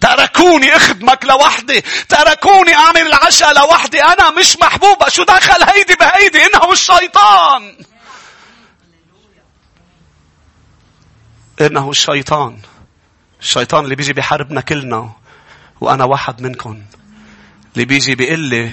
[0.00, 6.72] تركوني اخدمك لوحدي تركوني اعمل العشاء لوحدي أنا مش محبوبة شو دخل هيدي بهيدي؟ انه
[6.72, 7.76] الشيطان
[11.60, 12.58] انه الشيطان
[13.40, 15.12] الشيطان اللي بيجي بيحاربنا كلنا
[15.80, 16.82] وأنا واحد منكم.
[17.74, 18.72] اللي بيجي بيقول لي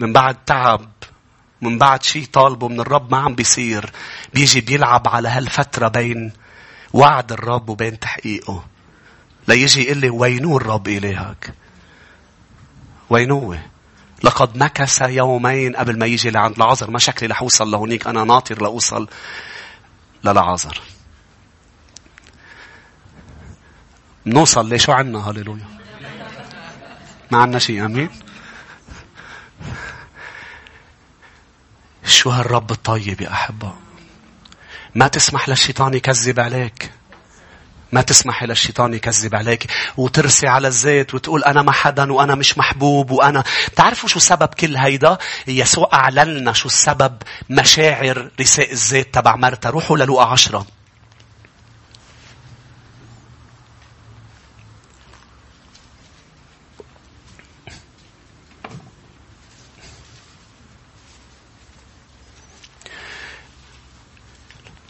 [0.00, 0.88] من بعد تعب
[1.60, 3.90] من بعد شيء طالبه من الرب ما عم بيصير
[4.34, 6.32] بيجي بيلعب على هالفترة بين
[6.92, 8.64] وعد الرب وبين تحقيقه.
[9.48, 11.54] ليجي يقول لي وينو الرب إلهك؟
[13.10, 13.60] وينوه
[14.22, 16.90] لقد مكث يومين قبل ما يجي لعند العذر.
[16.90, 19.08] ما شكلي رح أوصل لهونيك أنا ناطر لأوصل
[20.24, 20.80] للعذر.
[24.26, 25.66] نوصل ليه شو عنا؟ هللويا.
[27.30, 28.10] ما عنا شيء آمين.
[32.04, 33.72] شو هالرب الطيب يا أحبة؟
[34.94, 36.92] ما تسمح للشيطان يكذب عليك.
[37.96, 43.10] ما تسمحي للشيطان يكذب عليك وترسي على الزيت وتقول أنا ما حدا وأنا مش محبوب
[43.10, 43.44] وأنا
[43.76, 49.70] تعرفوا شو سبب كل هيدا؟ يسوع أعلن لنا شو السبب مشاعر رساء الزيت تبع مرتا
[49.70, 50.66] روحوا للوقا عشرة.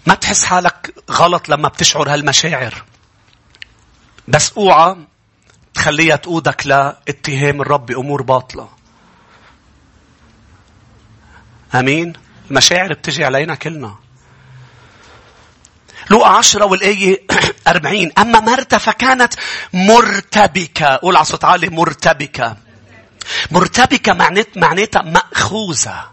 [0.06, 2.95] ما تحس حالك غلط لما بتشعر هالمشاعر.
[4.28, 4.96] بس اوعى
[5.74, 8.68] تخليها تقودك لاتهام الرب بأمور باطلة.
[11.74, 12.12] أمين؟
[12.50, 13.94] المشاعر بتجي علينا كلنا.
[16.10, 17.22] لوقا عشرة والآية
[17.68, 19.34] أربعين أما مرتا فكانت
[19.72, 22.56] مرتبكة قول على صوت عالي مرتبكة
[23.50, 24.12] مرتبكة
[24.56, 26.10] معناتها مأخوذة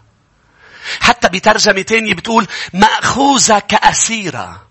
[1.00, 4.63] حتى بترجمة تانية بتقول مأخوذة كأسيرة.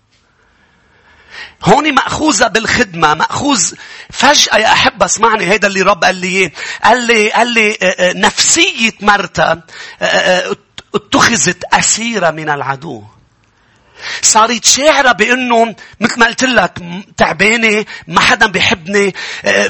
[1.64, 3.72] هون مأخوذة بالخدمة، مأخوذ
[4.10, 6.52] فجأة يا أحب أسمعني هيدا اللي رب قال لي إيه؟
[6.84, 9.60] قال لي قال لي نفسية مرتا
[10.94, 13.02] اتخذت أسيرة من العدو.
[14.22, 16.78] صارت شاعرة بأنه مثل ما قلت لك
[17.16, 19.14] تعبانة ما حدا بيحبني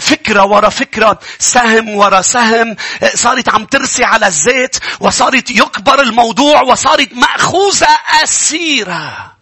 [0.01, 2.77] فكرة ورا فكرة سهم ورا سهم
[3.15, 7.89] صارت عم ترسي على الزيت وصارت يكبر الموضوع وصارت مأخوذة
[8.23, 9.34] أسيرة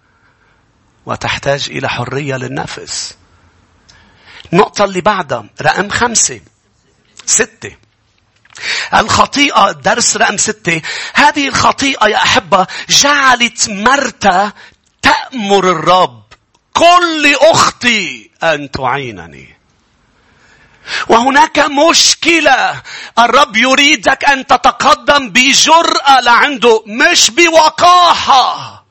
[1.06, 3.14] وتحتاج إلى حرية للنفس.
[4.52, 6.40] النقطة اللي بعدها رقم خمسة
[7.26, 7.76] ستة.
[8.94, 10.82] الخطيئة درس رقم ستة.
[11.14, 14.52] هذه الخطيئة يا أحبة جعلت مرتا
[15.02, 16.22] تأمر الرب.
[16.72, 19.56] كل أختي أن تعينني.
[21.08, 22.82] وهناك مشكلة.
[23.18, 28.81] الرب يريدك أن تتقدم بجرأة لعنده مش بوقاحة.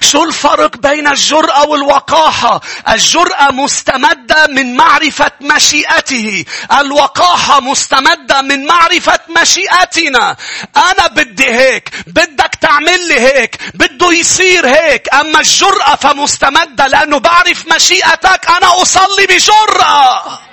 [0.00, 6.44] شو الفرق بين الجرأة والوقاحة؟ الجرأة مستمدة من معرفة مشيئته.
[6.80, 10.36] الوقاحة مستمدة من معرفة مشيئتنا.
[10.76, 11.90] أنا بدي هيك.
[12.06, 13.58] بدك تعمل لي هيك.
[13.74, 15.14] بده يصير هيك.
[15.14, 20.51] أما الجرأة فمستمدة لأنه بعرف مشيئتك أنا أصلي بجرأة.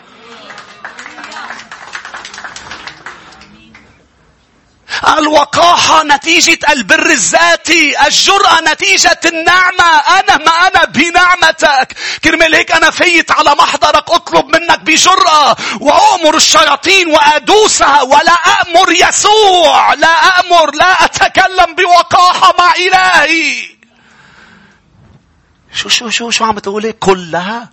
[5.17, 8.07] الوقاحة نتيجة البر الذاتي.
[8.07, 9.97] الجرأة نتيجة النعمة.
[10.19, 11.95] أنا ما أنا بنعمتك.
[12.23, 19.93] كرمال هيك أنا فيت على محضرك أطلب منك بجرأة وأؤمر الشياطين وأدوسها ولا أأمر يسوع.
[19.93, 23.79] لا أأمر لا أتكلم بوقاحة مع إلهي.
[25.73, 27.69] شو شو شو شو عم تقولي؟ كلها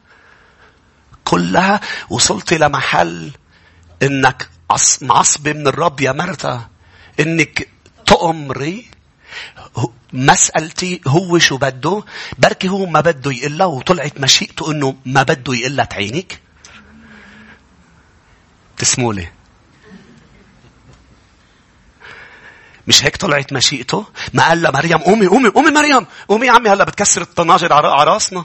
[1.25, 3.31] كلها وصلت لمحل
[4.03, 4.49] إنك
[5.01, 6.61] معصبة من الرب يا مرتا
[7.21, 7.69] إنك
[8.07, 8.87] تأمري
[10.13, 12.05] مسألتي هو شو بده.
[12.39, 16.41] بركي هو ما بده يقلها وطلعت مشيئته إنه ما بده يقلها تعينك.
[18.77, 19.29] تسموا لي.
[22.87, 26.85] مش هيك طلعت مشيئته؟ ما قال مريم قومي قومي قومي مريم قومي يا عمي هلا
[26.85, 28.45] بتكسر الطناجر على راسنا.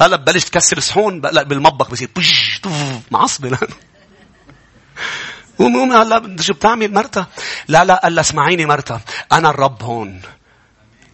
[0.00, 2.60] هلا ببلش تكسر صحون بالمطبخ بصير بش
[3.10, 3.58] معصبة.
[5.58, 7.26] قومي قومي هلا شو بتعمل مرتا
[7.70, 9.00] لا لا قال اسمعيني مرتا
[9.32, 10.22] أنا الرب هون.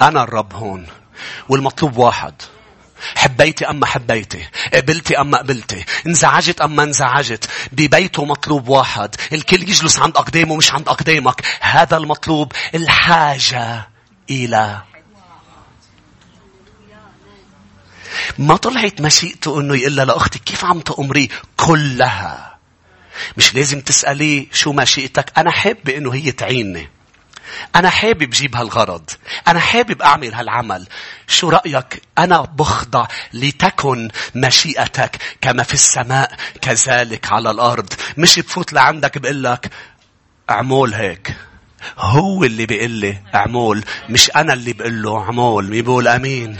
[0.02, 0.86] أنا الرب هون.
[1.48, 2.34] والمطلوب واحد.
[3.16, 9.14] حبيتي أما حبيتي؟ قبلتي أما قبلتي؟ انزعجت أما انزعجت؟ ببيته مطلوب واحد.
[9.32, 11.42] الكل يجلس عند أقدامه مش عند أقدامك.
[11.60, 12.52] هذا المطلوب.
[12.74, 13.88] الحاجة
[14.30, 14.82] إلى.
[18.38, 22.55] ما طلعت مشيئته إنه يقول لاختك كيف عم تأمري كلها؟
[23.36, 26.88] مش لازم تسألي شو مشيئتك أنا حابة إنه هي تعيني.
[27.76, 29.10] أنا حابب جيب هالغرض.
[29.48, 30.86] أنا حابب أعمل هالعمل.
[31.28, 37.92] شو رأيك؟ أنا بخضع لتكن مشيئتك كما في السماء كذلك على الأرض.
[38.16, 39.70] مش بفوت لعندك بقول لك
[40.50, 41.36] اعمل هيك.
[41.98, 45.70] هو اللي بيقول لي اعمل مش أنا اللي بقول له اعمل.
[45.70, 46.56] بيقول أمين؟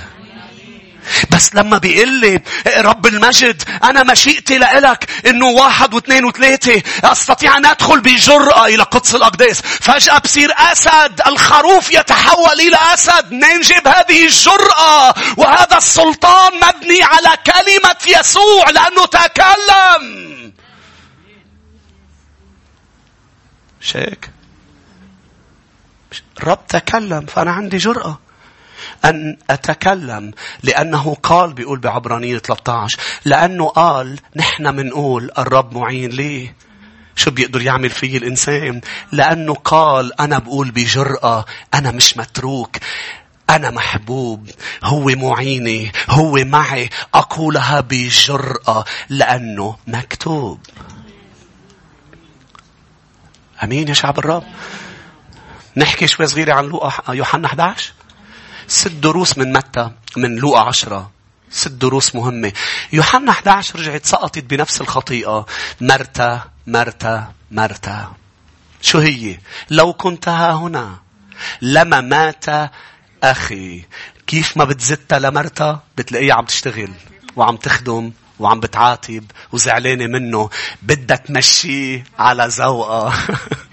[1.31, 2.41] بس لما بيقول لي
[2.79, 9.15] رب المجد أنا مشيئتي لإلك إنه واحد واثنين وثلاثة أستطيع أن أدخل بجرأة إلى قدس
[9.15, 13.33] الأقداس فجأة بصير أسد الخروف يتحول إلى أسد.
[13.33, 20.53] ننجب هذه الجرأة؟ وهذا السلطان مبني على كلمة يسوع لأنه تكلم.
[23.81, 24.31] مش هيك
[26.39, 28.19] الرب تكلم فأنا عندي جرأة.
[29.07, 36.55] أن أتكلم لأنه قال بيقول بعبرانية 13 لأنه قال نحن منقول الرب معين ليه؟
[37.17, 38.81] شو بيقدر يعمل في الإنسان؟
[39.13, 42.77] لأنه قال أنا بقول بجرأة أنا مش متروك
[43.51, 44.51] أنا محبوب
[44.85, 50.61] هو معيني هو معي أقولها بجرأة لأنه مكتوب.
[53.65, 54.45] أمين يا شعب الرب.
[55.77, 57.93] نحكي شوي صغيرة عن لوقا يوحنا 11
[58.69, 61.11] ست دروس من متى؟ من لوقا عشرة.
[61.51, 62.53] ست دروس مهمة.
[62.93, 65.47] يوحنا 11 رجعت سقطت بنفس الخطيئة.
[65.81, 68.13] مرتا مرتا مرتا.
[68.83, 69.39] شو هي؟
[69.71, 70.99] لو كنت ها هنا.
[71.63, 72.71] لما مات
[73.23, 73.85] أخي.
[74.27, 76.93] كيف ما بتزتها لمرتا؟ بتلاقيها عم تشتغل
[77.37, 80.51] وعم تخدم وعم بتعاتب وزعلانة منه.
[80.83, 83.13] بدها تمشيه على ذوقها.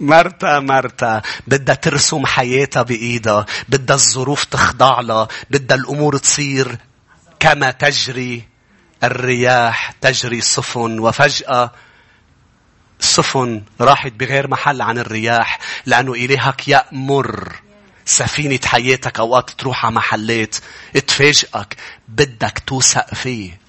[0.00, 1.22] مرتا مرتا.
[1.46, 3.46] بدها ترسم حياتها بإيدها.
[3.68, 5.28] بدها الظروف تخضع لها.
[5.50, 6.78] بدها الأمور تصير
[7.40, 8.42] كما تجري.
[9.04, 11.72] الرياح تجري السفن وفجأة
[13.00, 17.56] السفن راحت بغير محل عن الرياح لأنه إلهك يأمر
[18.04, 20.56] سفينة حياتك أوقات تروح على محلات
[21.06, 21.76] تفاجئك.
[22.08, 23.63] بدك توثق فيه.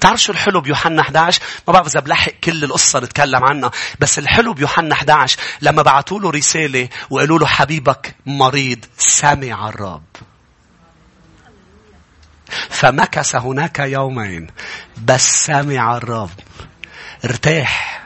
[0.00, 4.52] تعرف شو الحلو بيوحنا 11 ما بعرف إذا بلحق كل القصة نتكلم عنها بس الحلو
[4.52, 10.02] بيوحنا 11 لما بعثوا له رسالة وقالوا له حبيبك مريض سمع الرب.
[12.70, 14.46] فمكث هناك يومين
[15.04, 16.30] بس سمع الرب.
[17.24, 18.01] ارتاح.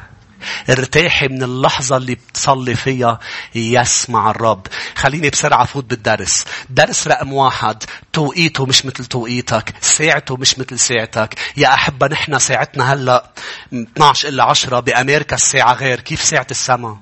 [0.70, 3.18] ارتاحي من اللحظة اللي بتصلي فيها.
[3.55, 4.66] يسمع الرب.
[4.94, 6.44] خليني بسرعة فوت بالدرس.
[6.70, 7.82] درس رقم واحد.
[8.12, 9.74] توقيته مش مثل توقيتك.
[9.80, 11.34] ساعته مش مثل ساعتك.
[11.57, 13.30] يا أحبة نحن ساعتنا هلأ
[13.72, 16.01] 12 إلا 10 بأمريكا الساعة غير.
[16.01, 16.97] كيف ساعة السماء؟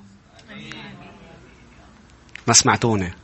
[2.46, 3.23] ما سمعتوني.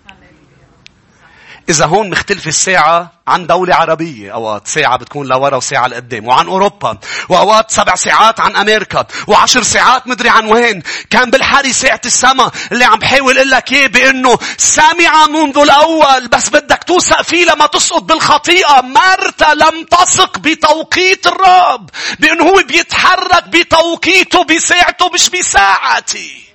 [1.69, 4.35] إذا هون مختلفة الساعة عن دولة عربية.
[4.35, 6.99] أوقات ساعة بتكون لورا وساعة لقدام وعن أوروبا.
[7.29, 9.07] وأوقات سبع ساعات عن أمريكا.
[9.27, 10.83] وعشر ساعات مدري عن وين.
[11.11, 12.51] كان بالحري ساعة السما.
[12.73, 16.29] اللي عم بحاول أقول لك إيه بأنه سمع منذ الأول.
[16.29, 18.81] بس بدك توثق فيه لما تسقط بالخطيئة.
[18.81, 21.91] مرتا لم تثق بتوقيت الرب.
[22.19, 26.50] بأنه هو بيتحرك بتوقيته بساعته مش بساعتي.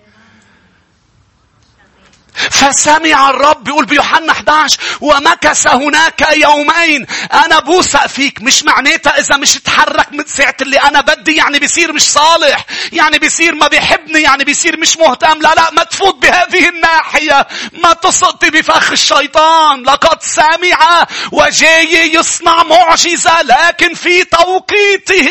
[2.52, 7.06] فسمع الرب بيقول بيوحنا 11 ومكث هناك يومين.
[7.46, 11.94] أنا بوثق فيك مش معناتها إذا مش تحرك من ساعة اللي أنا بدي يعني بيصير
[11.94, 15.42] مش صالح يعني بيصير ما بيحبني يعني بيصير مش مهتم.
[15.42, 17.48] لا لا ما تفوت بهذه الناحية.
[17.74, 19.84] ما تسقطي بفخ الشيطان.
[19.84, 25.30] لقد سمع وجاي يصنع معجزة لكن في توقيته.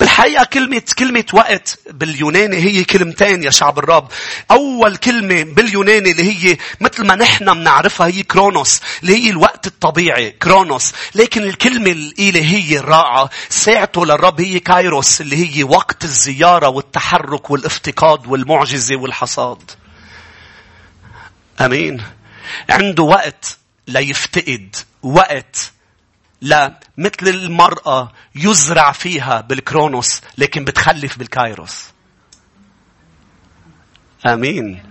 [0.00, 4.08] بالحقيقة كلمة, كلمة وقت باليوناني هي كلمتين يا شعب الرب.
[4.50, 8.80] أول كلمة باليوناني اللي هي مثل ما نحن بنعرفها هي كرونوس.
[9.02, 10.30] اللي هي الوقت الطبيعي.
[10.30, 10.92] كرونوس.
[11.14, 18.96] لكن الكلمة الإلهية الرائعة ساعته للرب هي كايروس اللي هي وقت الزيارة والتحرك والافتقاد والمعجزة
[18.96, 19.70] والحصاد.
[21.60, 22.02] أمين.
[22.70, 24.76] عنده وقت ليفتقد.
[25.02, 25.72] وقت
[26.40, 31.84] لا مثل المرأة يزرع فيها بالكرونوس لكن بتخلف بالكايروس.
[34.26, 34.82] آمين.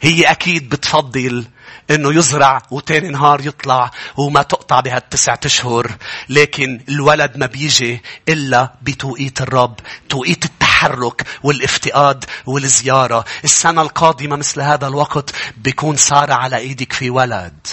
[0.00, 1.44] هي أكيد بتفضل
[1.90, 5.92] إنه يزرع وتاني نهار يطلع وما تقطع بهالتسعة أشهر
[6.28, 14.86] لكن الولد ما بيجي إلا بتوقيت الرب توقيت التحرك والافتقاد والزيارة السنة القادمة مثل هذا
[14.86, 17.66] الوقت بيكون صار على إيدك في ولد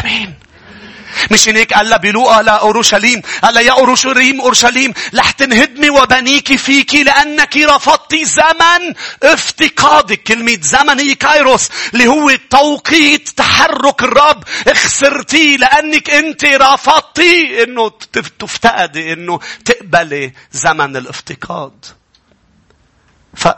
[0.00, 0.34] آمين
[1.30, 7.56] مش هيك قال لها بلوقا لأورشليم قال يا أورشليم أورشليم لح تنهدمي وبنيك فيك لأنك
[7.56, 14.44] رفضتي زمن افتقادك كلمة زمن هي كايروس اللي هو توقيت تحرك الرب.
[14.74, 17.92] خسرتي لأنك أنت رفضتي أنه
[18.38, 21.84] تفتقدي أنه تقبلي زمن الافتقاد.
[23.34, 23.48] ف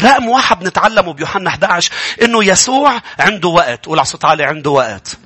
[0.00, 1.90] رقم واحد بنتعلمه بيوحنا 11
[2.22, 3.86] إنه يسوع عنده وقت.
[3.86, 5.16] قول على صوت عالي عنده وقت.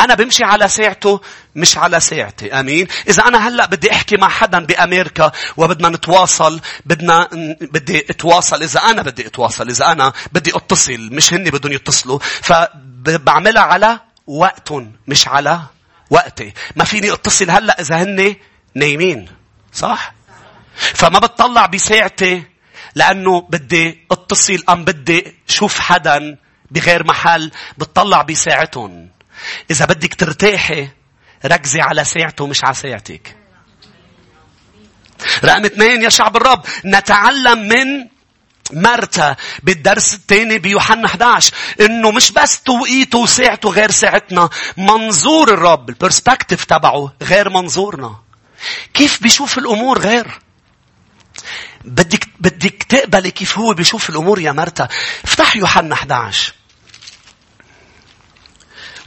[0.00, 1.20] أنا بمشي على ساعته
[1.54, 2.52] مش على ساعتي.
[2.60, 2.88] أمين.
[3.08, 7.28] إذا أنا هلأ بدي أحكي مع حدا بأمريكا وبدنا نتواصل بدنا
[7.60, 8.62] بدي أتواصل.
[8.62, 12.18] إذا أنا بدي أتواصل إذا أنا بدي أتصل مش هني بدهم يتصلوا.
[12.18, 15.60] فبعملها على وقتهم مش على
[16.10, 16.52] وقتي.
[16.76, 18.40] ما فيني أتصل هلأ إذا هني
[18.74, 19.28] نايمين.
[19.72, 20.14] صح؟
[20.76, 22.42] فما بتطلع بساعتي
[22.94, 26.36] لأنه بدي أتصل أم بدي شوف حدا
[26.70, 29.08] بغير محل بتطلع بساعتهم.
[29.70, 30.88] إذا بدك ترتاحي
[31.46, 33.36] ركزي على ساعته مش على ساعتك.
[35.44, 38.06] رقم اثنين يا شعب الرب نتعلم من
[38.72, 46.64] مرتا بالدرس الثاني بيوحنا 11 إنه مش بس توقيته وساعته غير ساعتنا منظور الرب البرسبكتيف
[46.64, 48.16] تبعه غير منظورنا.
[48.94, 50.40] كيف بيشوف الأمور غير؟
[51.84, 54.88] بدك بدك تقبلي كيف هو بيشوف الأمور يا مرتا
[55.24, 56.54] افتح يوحنا 11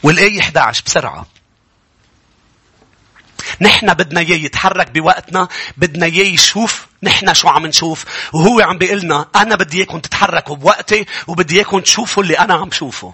[0.03, 1.25] والآية 11 بسرعة.
[3.61, 8.05] نحن بدنا إياه يتحرك بوقتنا بدنا إياه يشوف نحن شو عم نشوف.
[8.33, 12.71] وهو عم بيقول لنا أنا بدي إياكم تتحركوا بوقتي وبدي إياكم تشوفوا اللي أنا عم
[12.71, 13.13] شوفه.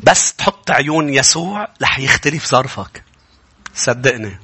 [0.00, 3.04] بس تحط عيون يسوع رح يختلف ظرفك.
[3.74, 4.38] صدقني.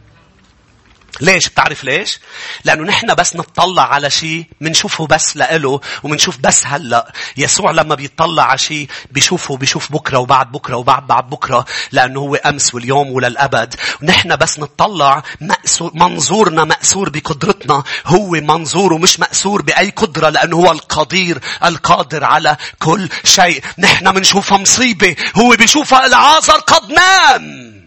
[1.20, 2.20] ليش؟ بتعرف ليش؟
[2.64, 7.12] لأنه نحن بس نطلع على شيء منشوفه بس لإله ومنشوف بس هلأ.
[7.36, 12.34] يسوع لما بيطلع على شيء بيشوفه بيشوف بكرة وبعد بكرة وبعد بعد بكرة لأنه هو
[12.34, 13.74] أمس واليوم وللأبد.
[14.02, 20.72] ونحن بس نطلع مأسور منظورنا مأسور بقدرتنا هو منظوره مش مأسور بأي قدرة لأنه هو
[20.72, 23.64] القدير القادر على كل شيء.
[23.78, 27.85] نحن منشوفها مصيبة هو بيشوفها العازر قد نام.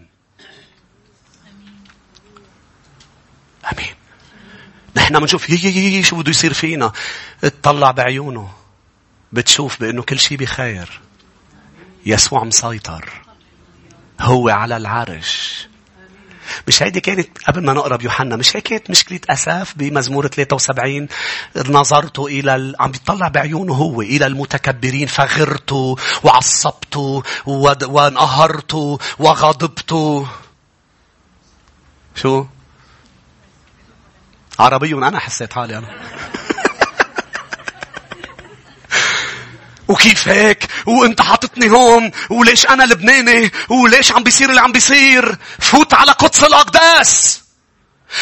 [3.72, 3.94] آمين.
[4.96, 6.92] نحن بنشوف يي يي يي شو بده يصير فينا؟
[7.44, 8.50] اطلع بعيونه.
[9.32, 11.00] بتشوف بأنه كل شيء بخير.
[12.06, 13.10] يسوع مسيطر.
[14.20, 15.66] هو على العرش.
[16.68, 21.08] مش هيدي كانت قبل ما نقرأ بيوحنا مش هيك كانت مشكلة أساف بمزمور 73
[21.56, 22.74] نظرت إلى ال...
[22.80, 25.72] عم بيطلع بعيونه هو إلى المتكبرين فغرت
[26.24, 26.96] وعصبت.
[27.46, 28.74] وانقهرت
[29.18, 30.24] وغضبت
[32.14, 32.46] شو؟
[34.60, 35.86] عربي أنا حسيت حالي أنا.
[39.88, 45.94] وكيف هيك؟ وإنت حاططني هون وليش أنا لبناني؟ وليش عم بيصير اللي عم بيصير؟ فوت
[45.94, 47.40] على قدس الأقداس.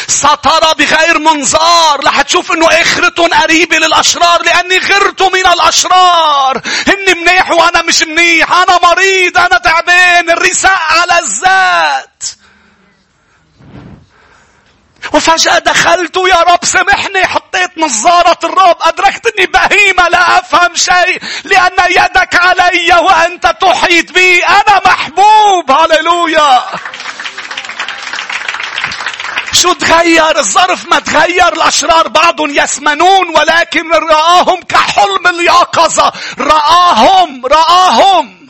[0.07, 2.05] سترى بغير منظار.
[2.05, 6.61] رح تشوف إنه آخرتهم قريبة للأشرار لأني غرت من الأشرار.
[6.87, 8.51] هن منيح وأنا مش منيح.
[8.51, 10.29] أنا مريض أنا تعبان.
[10.29, 12.23] الرساء على الذات.
[15.13, 18.77] وفجأة دخلت يا رب سامحني حطيت نظارة الرب.
[18.81, 24.45] أدركت أني بهيمة لا أفهم شيء لأن يدك علي وأنت تحيط بي.
[24.45, 25.71] أنا محبوب.
[25.71, 26.61] هللويا.
[29.51, 31.53] شو تغير؟ الظرف ما تغير.
[31.53, 36.11] الأشرار بعضهم يسمنون ولكن رآهم كحلم اليقظة.
[36.39, 38.48] رآهم رآهم.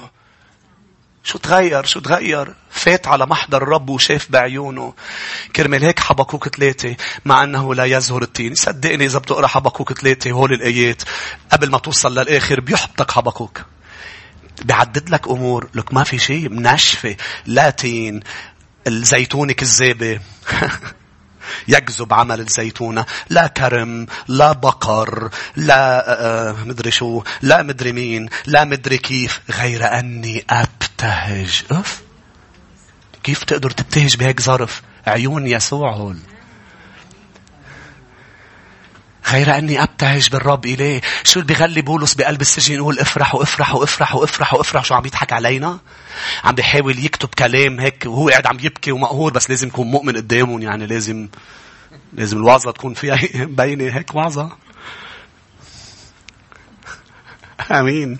[1.23, 4.93] شو تغير؟ شو تغير؟ فات على محضر الرب وشاف بعيونه.
[5.55, 6.95] كرمال هيك حبكوك ثلاثة
[7.25, 8.55] مع أنه لا يزهر التين.
[8.55, 11.01] صدقني إذا بتقرأ حبكوك ثلاثة هول الآيات
[11.51, 13.61] قبل ما توصل للآخر بيحبطك حبكوك.
[14.61, 15.69] بيعدد لك أمور.
[15.75, 16.49] لك ما في شيء.
[16.49, 17.15] منشفة
[17.45, 18.19] لا تين.
[18.87, 20.19] الزيتونة كذابة
[21.67, 23.05] يكذب عمل الزيتونة.
[23.29, 27.23] لا كرم لا بقر لا آه, آه، مدري شو.
[27.41, 28.29] لا مدري مين.
[28.45, 29.41] لا مدري كيف.
[29.51, 30.45] غير أني
[30.99, 32.01] أبتهج أف؟
[33.23, 36.17] كيف تقدر تبتهج بهيك ظرف؟ عيون يسوع هول
[39.27, 41.01] غير أني أبتهج بالرب إليه.
[41.23, 45.33] شو اللي بيغلي بولس بقلب السجن يقول افرحوا افرحوا افرحوا افرحوا افرحوا شو عم يضحك
[45.33, 45.79] علينا؟
[46.43, 50.61] عم بيحاول يكتب كلام هيك وهو قاعد عم يبكي ومقهور بس لازم يكون مؤمن قدامهم.
[50.61, 51.27] يعني لازم
[52.13, 54.49] لازم الوعظة تكون فيها مبينة هيك وعظة.
[57.79, 58.19] آمين.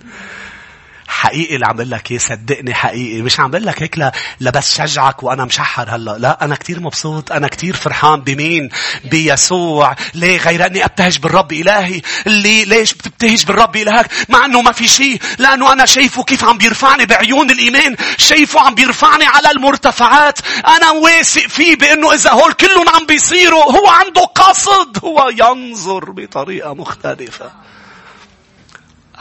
[1.20, 3.22] حقيقي اللي عم بقول لك إيه صدقني حقيقي.
[3.22, 4.11] مش عم بقول لك هيك لا
[4.41, 6.17] لبس شجعك وأنا مشحر هلا.
[6.17, 8.22] لا أنا كتير مبسوط أنا كتير فرحان.
[8.22, 8.70] بمين؟
[9.05, 9.95] بيسوع.
[10.13, 14.88] ليه غير أني أبتهج بالرب إلهي؟ اللي ليش بتبتهج بالرب إلهك؟ مع إنه ما في
[14.88, 15.22] شيء.
[15.38, 17.95] لأنه أنا شايفه كيف عم بيرفعني بعيون الإيمان.
[18.17, 20.39] شايفه عم بيرفعني على المرتفعات.
[20.67, 24.97] أنا واثق فيه بإنه إذا هول كلهم عم بيصيروا هو عنده قصد.
[25.03, 27.51] هو ينظر بطريقة مختلفة.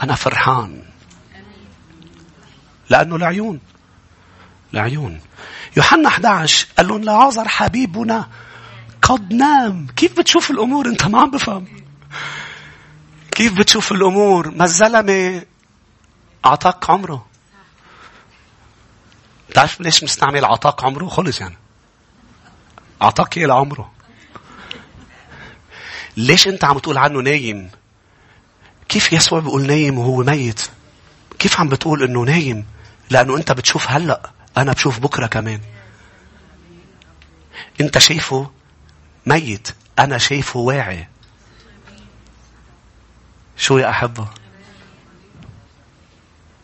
[0.03, 0.88] أنا فرحان.
[2.89, 3.59] لأنه العيون.
[4.73, 5.21] العيون.
[5.77, 8.27] يوحنا 11 قال لهم لعازر حبيبنا.
[9.01, 9.87] قد نام.
[9.95, 11.67] كيف بتشوف الأمور؟ أنت ما عم بفهم.
[13.31, 15.43] كيف بتشوف الأمور؟ ما الزلمة
[16.45, 17.25] أعطاك عمره.
[19.49, 21.57] بتعرف ليش مستعمل أعطاك عمره؟ خلص يعني.
[23.01, 23.91] أعطاك إيه لعمره
[26.17, 27.69] ليش أنت عم تقول عنه نايم؟
[28.89, 30.69] كيف يسوع بيقول نايم وهو ميت؟
[31.39, 32.65] كيف عم بتقول إنه نايم؟
[33.09, 35.61] لأنه أنت بتشوف هلأ أنا بشوف بكرة كمان.
[37.81, 38.51] أنت شايفه
[39.25, 39.67] ميت
[39.99, 41.07] أنا شايفه واعي.
[43.57, 44.27] شو يا أحبة؟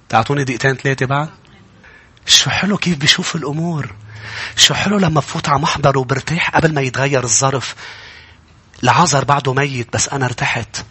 [0.09, 1.29] تعطوني دقيقتين ثلاثة بعد؟
[2.25, 3.95] شو حلو كيف بيشوف الأمور.
[4.57, 7.75] شو حلو لما بفوت على محضره وبرتاح قبل ما يتغير الظرف.
[8.83, 10.85] العذر بعده ميت بس أنا ارتحت.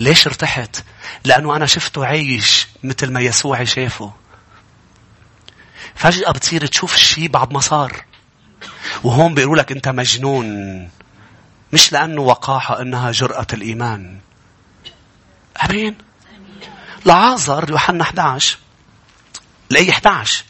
[0.00, 0.84] ليش ارتحت؟
[1.24, 4.12] لأنه أنا شفته عايش مثل ما يسوع شافه.
[5.94, 8.04] فجأة بتصير تشوف الشيء بعد ما صار.
[9.04, 10.90] وهون بيقولوا لك أنت مجنون.
[11.72, 14.18] مش لأنه وقاحة إنها جرأة الإيمان.
[15.64, 15.96] أمين.
[17.06, 18.58] لعازر يوحنا 11
[19.70, 20.44] الآية 11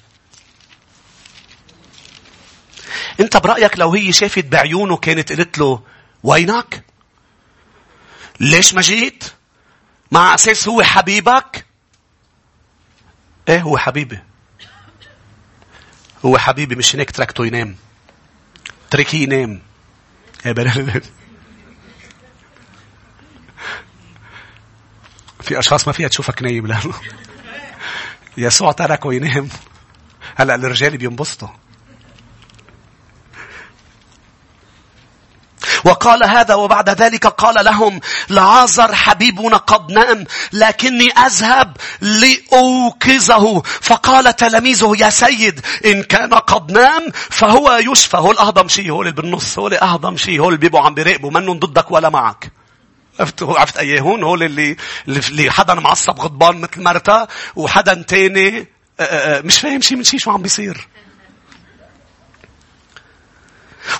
[3.20, 5.82] أنت برأيك لو هي شافت بعيونه كانت قلت له
[6.22, 6.84] وينك؟
[8.40, 9.24] ليش ما جيت؟
[10.10, 11.66] مع أساس هو حبيبك؟
[13.48, 14.18] إيه هو حبيبي
[16.24, 17.76] هو حبيبي مش هيك تركته ينام.
[18.90, 19.62] تركيه ينام.
[25.42, 26.94] في أشخاص ما فيها تشوفك نايم لأنه
[28.36, 29.48] يسوع تركه ينام
[30.36, 31.48] هلا الرجال بينبسطوا.
[35.84, 44.92] وقال هذا وبعد ذلك قال لهم لعازر حبيبنا قد نأم لكني أذهب لأوقظه فقال تلاميذه
[44.98, 49.66] يا سيد إن كان قد نأم فهو يشفى هو الأهضم شيء هو اللي بالنص هو
[49.66, 52.52] اللي أهضم شيء هو اللي بيبقوا عم بيراقبوا منهم ضدك ولا معك.
[53.20, 54.76] عرفت؟ عرفت ايهون هول اللي
[55.08, 57.26] اللي حدا معصب غضبان مثل مرتا
[57.56, 58.66] وحدا تاني
[59.44, 60.88] مش فاهم شيء من شيء شو عم بيصير.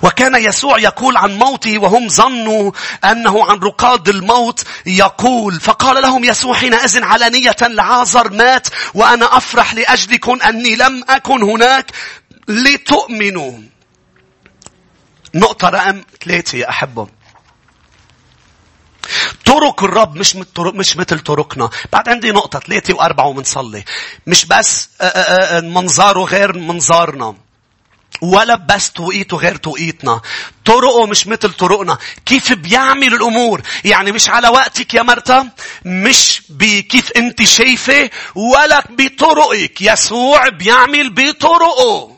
[0.03, 2.71] وكان يسوع يقول عن موته وهم ظنوا
[3.03, 10.41] أنه عن رقاد الموت يقول فقال لهم يسوع حينئذ علانية لعازر مات وأنا أفرح لأجلكم
[10.41, 11.91] أني لم أكن هناك
[12.47, 13.59] لتؤمنوا.
[15.35, 17.07] نقطة رقم ثلاثة يا أحبة.
[19.45, 21.69] طرق الرب مش مثل طرق مش مثل طرقنا.
[21.93, 23.83] بعد عندي نقطة ثلاثة وأربعة ومنصلي.
[24.27, 27.35] مش بس آه، آه، آه، منظاره غير منظارنا.
[28.23, 30.21] ولا بس توقيته غير توقيتنا.
[30.65, 31.97] طرقه مش مثل طرقنا.
[32.25, 35.49] كيف بيعمل الأمور؟ يعني مش على وقتك يا مرتا
[35.85, 39.81] مش بكيف انت شايفة ولا بطرقك.
[39.81, 42.12] يسوع بيعمل بطرقه.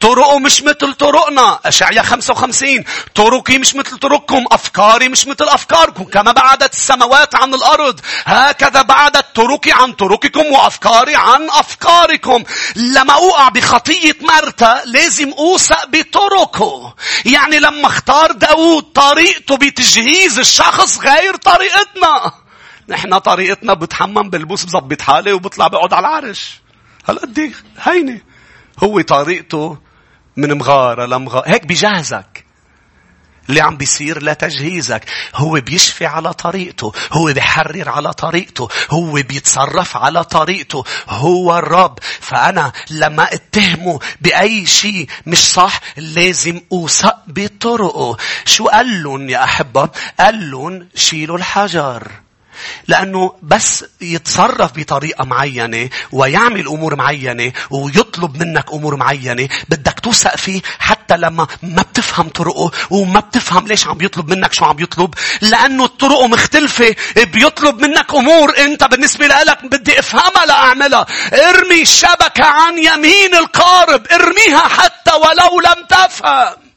[0.00, 1.60] طرقه مش مثل طرقنا.
[1.64, 4.44] أشعيا 55 طرقي مش مثل طرقكم.
[4.52, 6.04] أفكاري مش مثل أفكاركم.
[6.04, 8.00] كما بعدت السماوات عن الأرض.
[8.24, 12.44] هكذا بعدت طرقي عن طرقكم وأفكاري عن أفكاركم.
[12.76, 16.94] لما أوقع بخطية مرتا لازم أوثق بطرقه.
[17.24, 22.32] يعني لما اختار داود طريقته بتجهيز الشخص غير طريقتنا.
[22.88, 26.60] نحن طريقتنا بتحمم بلبس بظبط حالي وبطلع بقعد على العرش.
[27.08, 27.52] هالقد
[27.82, 28.20] هينة.
[28.78, 29.78] هو طريقته
[30.36, 32.48] من مغارة لمغارة هيك بيجهزك
[33.48, 35.04] اللي عم بيصير لتجهيزك.
[35.34, 36.92] هو بيشفي على طريقته.
[37.12, 38.68] هو بيحرر على طريقته.
[38.90, 40.84] هو بيتصرف على طريقته.
[41.08, 48.16] هو الرب فأنا لما اتهمه بأي شيء مش صح لازم أوثق بطرقه.
[48.44, 49.88] شو قال لهم يا أحبة؟
[50.20, 52.10] قال لهم شيلوا الحجر.
[52.88, 60.62] لأنه بس يتصرف بطريقة معينة ويعمل أمور معينة ويطلب منك أمور معينة بدك توثق فيه
[60.78, 65.14] حتى لما ما بتفهم طرقه وما بتفهم ليش عم بيطلب منك شو عم يطلب.
[65.40, 71.06] لأنه طرقه مختلفة بيطلب منك أمور أنت بالنسبة لك بدي أفهمها لأعملها.
[71.32, 76.67] ارمي الشبكة عن يمين القارب ارميها حتى ولو لم تفهم.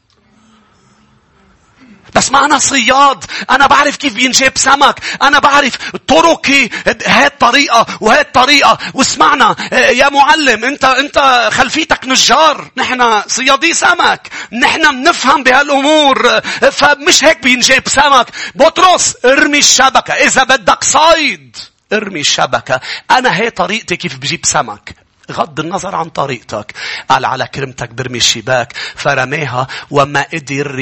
[2.15, 3.25] بس ما أنا صياد.
[3.49, 4.99] أنا بعرف كيف بينجاب سمك.
[5.21, 5.73] أنا بعرف
[6.07, 6.69] طرقي
[7.05, 12.71] هاي الطريقة وهي الطريقة واسمعنا يا معلم أنت أنت خلفيتك نجار.
[12.77, 14.29] نحن صيادي سمك.
[14.51, 16.41] نحن بنفهم بهالأمور.
[16.71, 18.27] فمش هيك بينجاب سمك.
[18.55, 20.13] بطرس ارمي الشبكة.
[20.13, 21.57] إذا بدك صيد
[21.93, 22.79] ارمي الشبكة.
[23.11, 25.00] أنا هي طريقتي كيف بجيب سمك.
[25.31, 26.73] غض النظر عن طريقتك.
[27.09, 30.75] قال على كرمتك برمي الشباك فرميها وما قدر.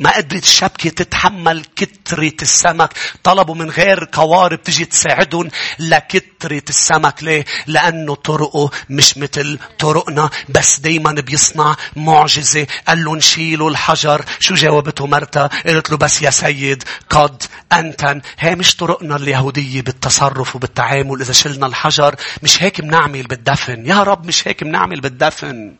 [0.00, 2.90] ما قدرت الشبكة تتحمل كترة السمك.
[3.22, 7.22] طلبوا من غير قوارب تجي تساعدهم لكترة السمك.
[7.22, 10.30] ليه؟ لأنه طرقه مش مثل طرقنا.
[10.48, 12.66] بس دايما بيصنع معجزة.
[12.88, 14.24] قال له نشيلوا الحجر.
[14.40, 20.56] شو جاوبته مرتا؟ قالت له بس يا سيد قد أنتن هي مش طرقنا اليهودية بالتصرف
[20.56, 22.14] وبالتعامل إذا شلنا الحجر.
[22.42, 25.74] مش هيك بنعمل بالدفن؟ بالدفن يا رب مش هيك بنعمل بالدفن.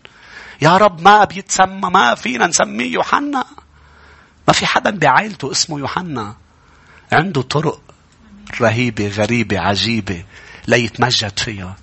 [0.62, 3.44] يا رب ما بيتسمى ما فينا نسميه يوحنا.
[4.48, 6.36] ما في حدا بعائلته اسمه يوحنا.
[7.12, 7.80] عنده طرق
[8.60, 10.24] رهيبة غريبة عجيبة
[10.68, 11.76] ليتمجد فيها.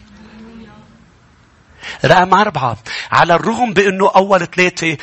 [2.05, 2.77] رقم أربعة
[3.11, 4.97] على الرغم بأنه أول ثلاثة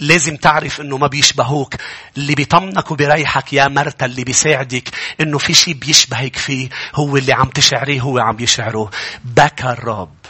[0.00, 1.74] لازم تعرف أنه ما بيشبهوك.
[2.16, 4.88] اللي بيطمنك وبيريحك يا مرتا اللي بيساعدك
[5.20, 8.90] أنه في شيء بيشبهك فيه هو اللي عم تشعريه هو عم يشعره.
[9.24, 10.25] بكى الرب.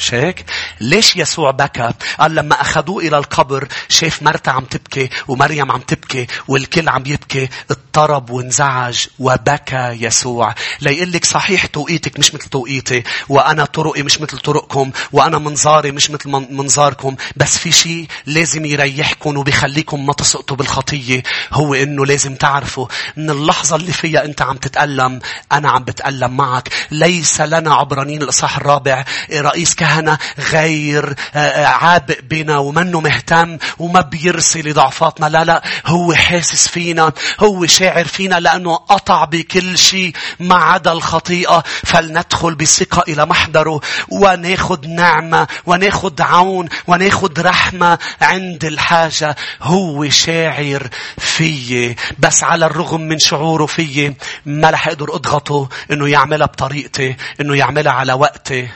[0.00, 0.44] مش هيك؟
[0.80, 6.26] ليش يسوع بكى؟ قال لما أخذوه إلى القبر شاف مرتا عم تبكي ومريم عم تبكي
[6.48, 13.64] والكل عم يبكي اضطرب وانزعج وبكى يسوع ليقول لك صحيح توقيتك مش مثل توقيتي وأنا
[13.64, 20.06] طرقي مش مثل طرقكم وأنا منظاري مش مثل منظاركم بس في شيء لازم يريحكم وبيخليكم
[20.06, 21.22] ما تسقطوا بالخطية
[21.52, 22.86] هو إنه لازم تعرفوا
[23.18, 25.20] إن اللحظة اللي فيها أنت عم تتألم
[25.52, 31.66] أنا عم بتألم معك ليس لنا عبرانين الإصحاح الرابع رئيس كهنة كهنة غير آه، آه،
[31.66, 38.40] عابق بنا ومنه مهتم وما بيرسل ضعفاتنا لا لا هو حاسس فينا هو شاعر فينا
[38.40, 41.62] لأنه قطع بكل شيء ما عدا الخطيئة.
[41.84, 49.36] فلندخل بثقة إلى محضره وناخد نعمة وناخد عون وناخد رحمة عند الحاجة.
[49.62, 50.88] هو شاعر
[51.18, 51.96] فيي.
[52.18, 54.14] بس على الرغم من شعوره فيي
[54.46, 58.68] ما رح أقدر أضغطه إنه يعملها بطريقتي إنه يعملها على وقتي.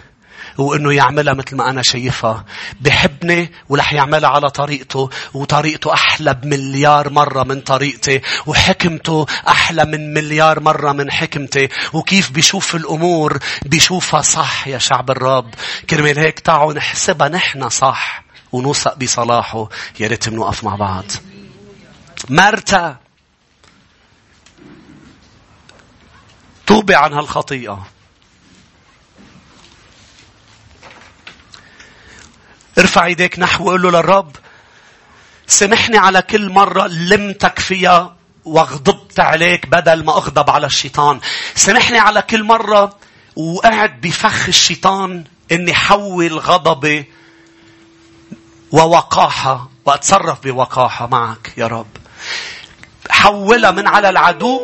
[0.59, 2.45] وإنه يعملها مثل ما أنا شايفها.
[2.81, 10.61] بحبني ورح يعملها على طريقته وطريقته أحلى بمليار مرة من طريقتي وحكمته أحلى من مليار
[10.61, 11.69] مرة من حكمتي.
[11.93, 15.55] وكيف بيشوف الأمور بيشوفها صح يا شعب الرب.
[15.91, 19.69] كرمال هيك تعالوا نحسبها نحن صح ونوثق بصلاحه.
[20.01, 21.05] يا ريت بنوقف مع بعض.
[22.29, 22.97] مرتا
[26.67, 27.94] توبي عن هالخطيئة.
[32.79, 34.37] ارفع ايديك نحو وقول له للرب
[35.47, 41.21] سامحني على كل مرة لمتك فيها وغضبت عليك بدل ما أغضب على الشيطان.
[41.55, 42.97] سامحني على كل مرة
[43.37, 47.05] وقعد بفخ الشيطان إني حول غضبي
[48.73, 51.87] ووقاحة وأتصرف بوقاحة معك يا رب.
[53.11, 54.61] حولها من على العدو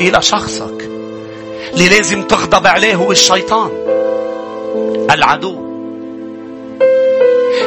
[0.00, 0.90] إلى شخصك
[1.72, 3.70] اللي لازم تغضب عليه هو الشيطان
[5.10, 5.63] العدو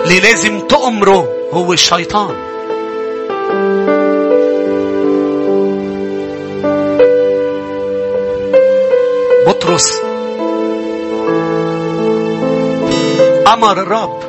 [0.08, 2.36] اللي لازم تأمره هو الشيطان.
[9.48, 10.02] بطرس.
[13.54, 14.20] أمر الرب.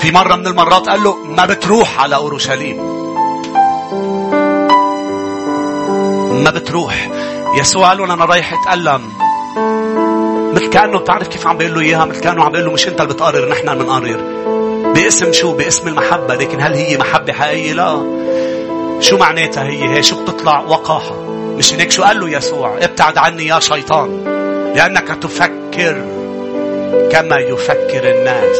[0.00, 2.76] في مرة من المرات قال له ما بتروح على أورشليم.
[6.44, 7.10] ما بتروح.
[7.60, 9.12] يسوع قال له أنا رايح أتألم.
[10.54, 13.00] مثل كأنه بتعرف كيف عم بيقول له إياها مثل كأنه عم بيقول له مش أنت
[13.00, 14.33] اللي بتقرر نحن بنقرر.
[15.04, 16.34] باسم شو؟ باسم المحبة.
[16.34, 18.02] لكن هل هي محبة حقيقية؟ لا.
[19.00, 23.46] شو معناتها هي؟ هي شو بتطلع وقاحة؟ مش هيك شو قال له يسوع؟ ابتعد عني
[23.46, 24.24] يا شيطان.
[24.76, 26.04] لأنك تفكر
[27.12, 28.58] كما يفكر الناس.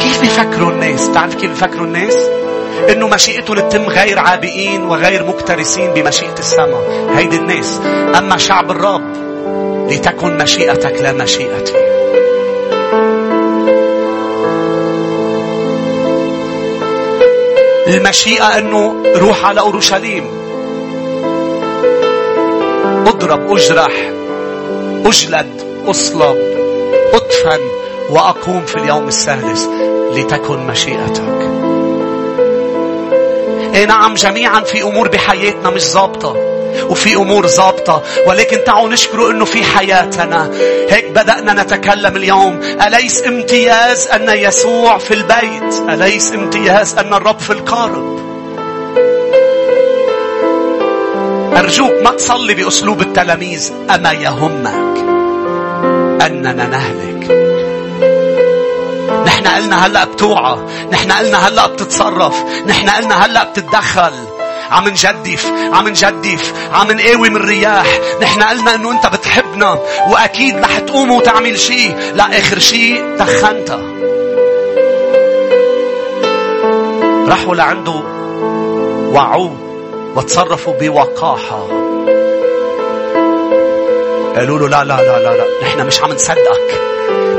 [0.00, 2.16] كيف بيفكروا الناس؟ تعرف كيف بيفكروا الناس؟
[2.90, 7.10] إنه مشيئته لتتم غير عابئين وغير مكترثين بمشيئة السماء.
[7.16, 7.80] هيدي الناس.
[8.18, 9.12] أما شعب الرب
[9.90, 11.91] لتكن مشيئتك لا مشيئتي
[17.86, 20.24] المشيئة أنه روح على أورشليم.
[23.06, 24.10] أضرب أجرح
[25.06, 26.36] أجلد أصلب
[27.12, 27.60] أطفن
[28.10, 29.66] وأقوم في اليوم الثالث
[30.12, 31.50] لتكن مشيئتك.
[33.74, 36.51] اي نعم جميعا في أمور بحياتنا مش ظابطة.
[36.88, 38.02] وفي أمور ظابطة.
[38.26, 40.50] ولكن تعالوا نشكره إنه في حياتنا.
[40.88, 42.60] هيك بدأنا نتكلم اليوم.
[42.86, 48.22] أليس امتياز أن يسوع في البيت؟ أليس امتياز أن الرب في القارب؟
[51.56, 53.72] أرجوك ما تصلي بأسلوب التلاميذ.
[53.94, 54.98] أما يهمك
[56.26, 57.52] أننا نهلك.
[59.26, 60.58] نحن قلنا هلأ بتوعى.
[60.92, 62.42] نحن قلنا هلأ بتتصرف.
[62.66, 64.12] نحن قلنا هلأ بتتدخل.
[64.72, 70.78] عم نجدف عم نجدف عم نقاوم من الرياح نحن قلنا إنه أنت بتحبنا وأكيد رح
[70.78, 71.96] تقوم وتعمل شيء.
[72.14, 73.70] لا آخر شيء تخنت.
[77.28, 78.02] راحوا لعنده
[79.12, 79.56] وعوه
[80.16, 81.68] وتصرفوا بوقاحة.
[84.36, 86.80] قالوا له لا لا لا لا لا نحن مش عم نصدقك.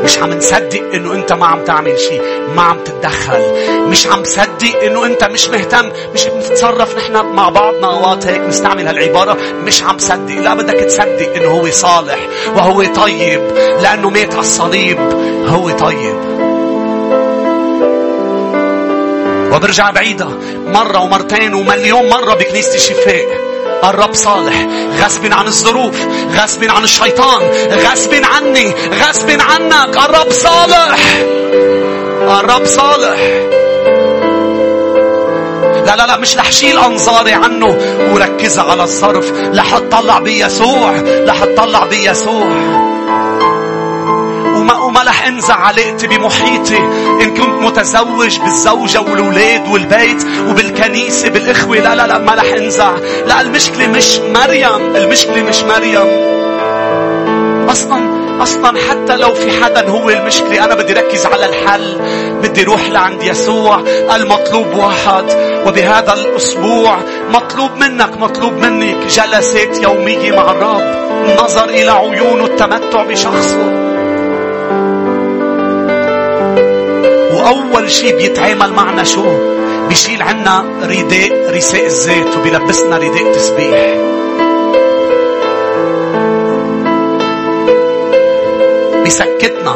[0.03, 2.21] مش عم نصدق إنه أنت ما عم تعمل شيء
[2.55, 3.41] ما عم تتدخل.
[3.89, 8.87] مش عم تصدق إنه أنت مش مهتم مش بنتصرف نحن مع بعضنا أوقات هيك نستعمل
[8.87, 9.37] هالعبارة.
[9.65, 12.19] مش عم صدق لا بدك تصدق إنه هو صالح
[12.55, 13.41] وهو طيب
[13.81, 14.99] لأنه مات على الصليب.
[15.47, 16.15] هو طيب.
[19.53, 20.27] وبرجع بعيدة
[20.67, 23.52] مرة ومرتين ومليون مرة بكنيسة الشفاء.
[23.83, 24.67] الرب صالح.
[25.03, 25.95] غصب عن الظروف
[26.35, 29.97] غصب عن الشيطان غصب عني غصب عنك.
[29.97, 30.99] الرب صالح.
[32.39, 33.19] الرب صالح.
[35.85, 37.77] لا لا لا مش رح شيل أنظاري عنه
[38.13, 40.91] وركزها على الصرف رح أطلع بيسوع
[41.27, 42.82] رح أطلع بيسوع.
[44.93, 46.77] وما رح انزع علاقتي بمحيطي.
[47.21, 52.91] إن كنت متزوج بالزوجة والأولاد والبيت وبالكنيسة بالإخوة لا لا لا ما رح انزع.
[53.27, 56.07] لا المشكلة مش مريم المشكلة مش مريم.
[57.69, 61.99] أصلا أصلا حتى لو في حدا هو المشكلة أنا بدي ركز على الحل.
[62.43, 63.83] بدي روح لعند يسوع
[64.15, 65.25] المطلوب واحد.
[65.67, 66.97] وبهذا الأسبوع
[67.29, 71.03] مطلوب منك مطلوب منك جلسات يومية مع الرب.
[71.25, 73.82] النظر إلى عيونه التمتع بشخصه.
[77.43, 79.23] وأول شيء بيتعامل معنا شو؟
[79.89, 83.97] بيشيل عنا رداء رساء الزيت وبيلبسنا رداء تسبيح
[89.03, 89.75] بيسكتنا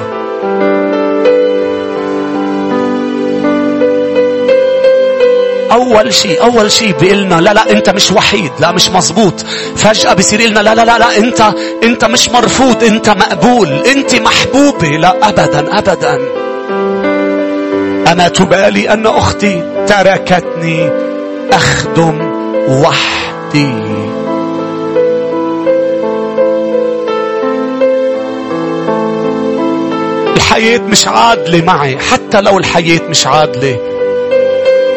[5.71, 9.41] أول شيء أول شيء بيقلنا لا لا أنت مش وحيد لا مش مزبوط
[9.75, 11.53] فجأة بيصير لنا لا لا لا لا أنت
[11.83, 14.87] أنت مش مرفوض أنت مقبول أنت محبوبة.
[14.87, 16.46] لا أبدا أبدا.
[18.17, 20.89] أما تبالي أن أختي تركتني
[21.51, 22.31] أخدم
[22.69, 23.73] وحدي.
[30.35, 33.79] الحياة مش عادلة معي حتى لو الحياة مش عادلة.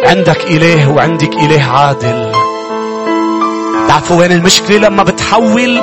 [0.05, 2.33] عندك إله وعندك إله عادل.
[3.89, 5.81] تعرفوا وين المشكلة؟ لما بتحول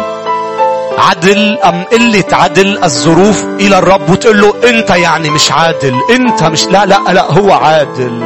[0.98, 6.66] عدل أم قلة عدل الظروف إلى الرب وتقول له أنت يعني مش عادل أنت مش
[6.66, 8.24] لا لا لا هو عادل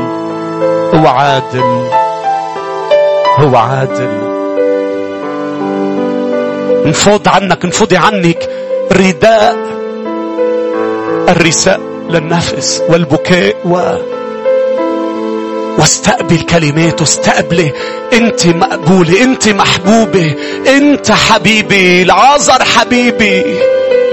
[0.93, 1.89] هو عادل
[3.39, 4.31] هو عادل.
[6.85, 8.49] انفض عنك انفضي عنك.
[8.91, 9.55] رداء
[11.29, 13.77] الرساء للنفس والبكاء و
[15.79, 17.73] واستقبل كلماته استقبلي.
[18.13, 20.35] انت مقبولة انت محبوبة.
[20.67, 23.43] انت حبيبي العازر حبيبي.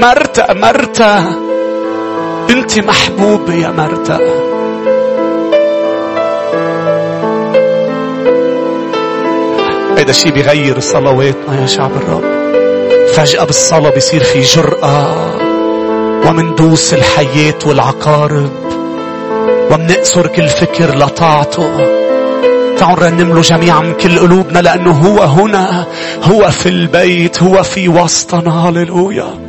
[0.00, 1.32] مرتا مرتا.
[2.50, 4.18] انت محبوبة يا مرتا.
[9.98, 12.24] هيدا الشيء بيغير صلواتنا يا شعب الرب.
[13.14, 15.36] فجأة بالصلاة بيصير في جرأة.
[16.26, 18.77] ومندوس الحياة والعقارب.
[19.70, 21.76] ومنقصر كل فكر لطاعته.
[22.78, 25.86] تعالوا نرنم له جميعا كل قلوبنا لأنه هو هنا
[26.22, 28.68] هو في البيت هو في وسطنا.
[28.68, 29.47] هللويا.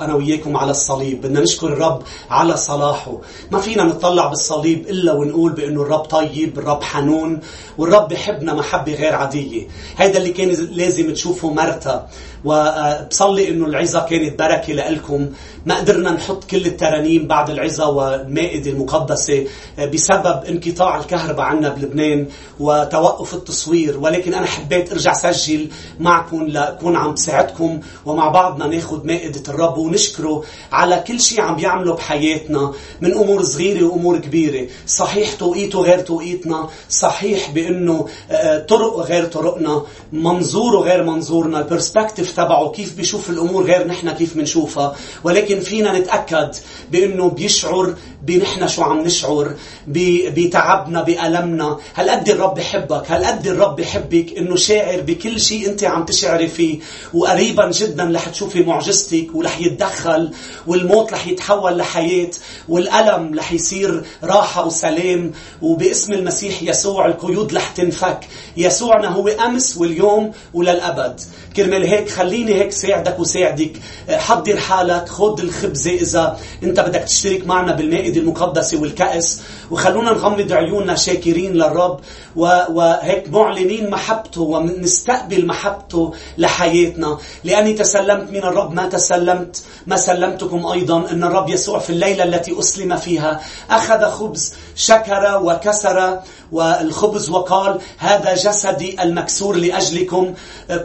[0.00, 1.20] أنا وياكم على الصليب.
[1.20, 3.18] بدنا نشكر الرب على صلاحه.
[3.50, 7.40] ما فينا نطلع بالصليب إلا ونقول بإنه الرب طيب الرب حنون
[7.78, 12.08] والرب بحبنا محبه غير عاديه هذا اللي كان لازم تشوفه مرتا
[12.44, 15.28] وبصلي إنه العظة كانت بركة لكم
[15.66, 19.46] ما قدرنا نحط كل الترانيم بعد العظة والمائدة المقدسة
[19.78, 22.26] بسبب انقطاع الكهرباء عنا بلبنان
[22.60, 23.98] وتوقف التصوير.
[23.98, 25.68] ولكن أنا حبيت أرجع سجل
[26.00, 31.94] معكم لأكون عم بساعدكم ومع بعضنا ناخذ مائدة الرب ونشكره على كل شيء عم بيعمله
[31.94, 32.72] بحياتنا.
[33.00, 34.68] من أمور صغيرة وأمور كبيرة.
[34.86, 36.68] صحيح توقيته غير توقيتنا.
[36.90, 39.82] صحيح بأنه آه، طرق غير طرقنا.
[40.12, 41.58] منظوره غير منظورنا.
[41.58, 44.96] البرسبكتيف تبعه كيف بيشوف الأمور غير نحن كيف بنشوفها.
[45.24, 46.54] ولكن فينا نتأكد
[46.92, 47.94] بأنه بيشعر
[48.30, 49.54] بنحن شو عم نشعر
[49.86, 51.78] بتعبنا بألمنا.
[51.94, 56.48] هل قد الرب بحبك؟ هل قد الرب بحبك إنه شاعر بكل شيء أنت عم تشعري
[56.48, 56.78] فيه؟
[57.14, 60.30] وقريبا جدا رح تشوفي معجزتك ورح يتدخل
[60.66, 62.30] والموت رح يتحول لحياة
[62.68, 65.32] والألم رح يصير راحة وسلام.
[65.62, 68.20] وباسم المسيح يسوع القيود رح تنفك.
[68.56, 71.20] يسوعنا هو أمس واليوم وللأبد.
[71.56, 73.72] كرمال هيك خليني هيك ساعدك وساعدك.
[74.10, 79.42] حضر حالك خذ الخبزة إذا أنت بدك تشترك معنا بالمائدة المقدسة والكأس.
[79.70, 82.00] وخلونا نغمض عيوننا شاكرين للرب.
[82.36, 87.18] وهيك معلنين محبته ونستقبل محبته لحياتنا.
[87.44, 89.62] لأني تسلمت من الرب ما تسلمت.
[89.86, 93.40] ما سلمتكم أيضا أن الرب يسوع في الليلة التي أسلم فيها
[93.70, 96.20] أخذ خبز شكر وكسر
[96.52, 100.34] والخبز وقال هذا جسدي المكسور لأجلكم.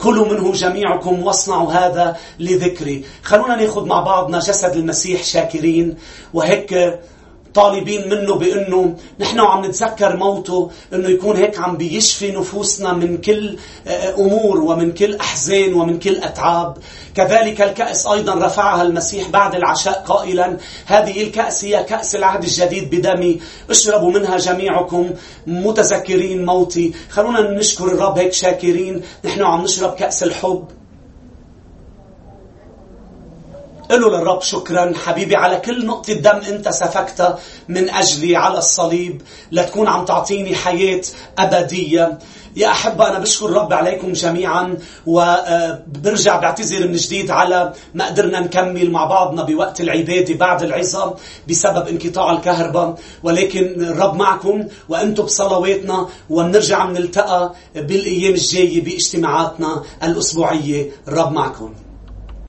[0.02, 3.06] كلوا منه جميعكم واصنعوا هذا لذكري.
[3.24, 5.98] خلونا ناخذ مع بعضنا جسد المسيح شاكرين.
[6.34, 7.00] وهيك
[7.56, 13.58] طالبين منه بأنه نحن عم نتذكر موته إنه يكون هيك عم بيشفي نفوسنا من كل
[13.88, 16.78] آه، أمور ومن كل أحزان ومن كل أتعاب.
[17.16, 23.40] كذلك الكأس أيضا رفعها المسيح بعد العشاء قائلا هذه الكأس هي كأس العهد الجديد بدمي
[23.70, 25.10] اشربوا منها جميعكم
[25.48, 26.94] متذكرين موتي.
[27.10, 30.85] خلونا نشكر الرب هيك شاكرين نحن عم نشرب كأس الحب.
[33.92, 39.22] قلوا للرب شكرا حبيبي على كل نقطة دم أنت سفكتها من أجلي على الصليب
[39.52, 41.02] لتكون عم تعطيني حياة
[41.38, 42.20] أبدية.
[42.56, 48.92] يا أحبة أنا بشكر الرب عليكم جميعا وبرجع بعتذر من جديد على ما قدرنا نكمل
[48.92, 51.16] مع بعضنا بوقت العبادة بعد العظة
[51.50, 52.96] بسبب انقطاع الكهرباء.
[53.24, 60.92] ولكن الرب معكم وأنتم بصلواتنا وبنرجع نلتقى بالأيام الجاية باجتماعاتنا الأسبوعية.
[61.08, 61.74] الرب معكم.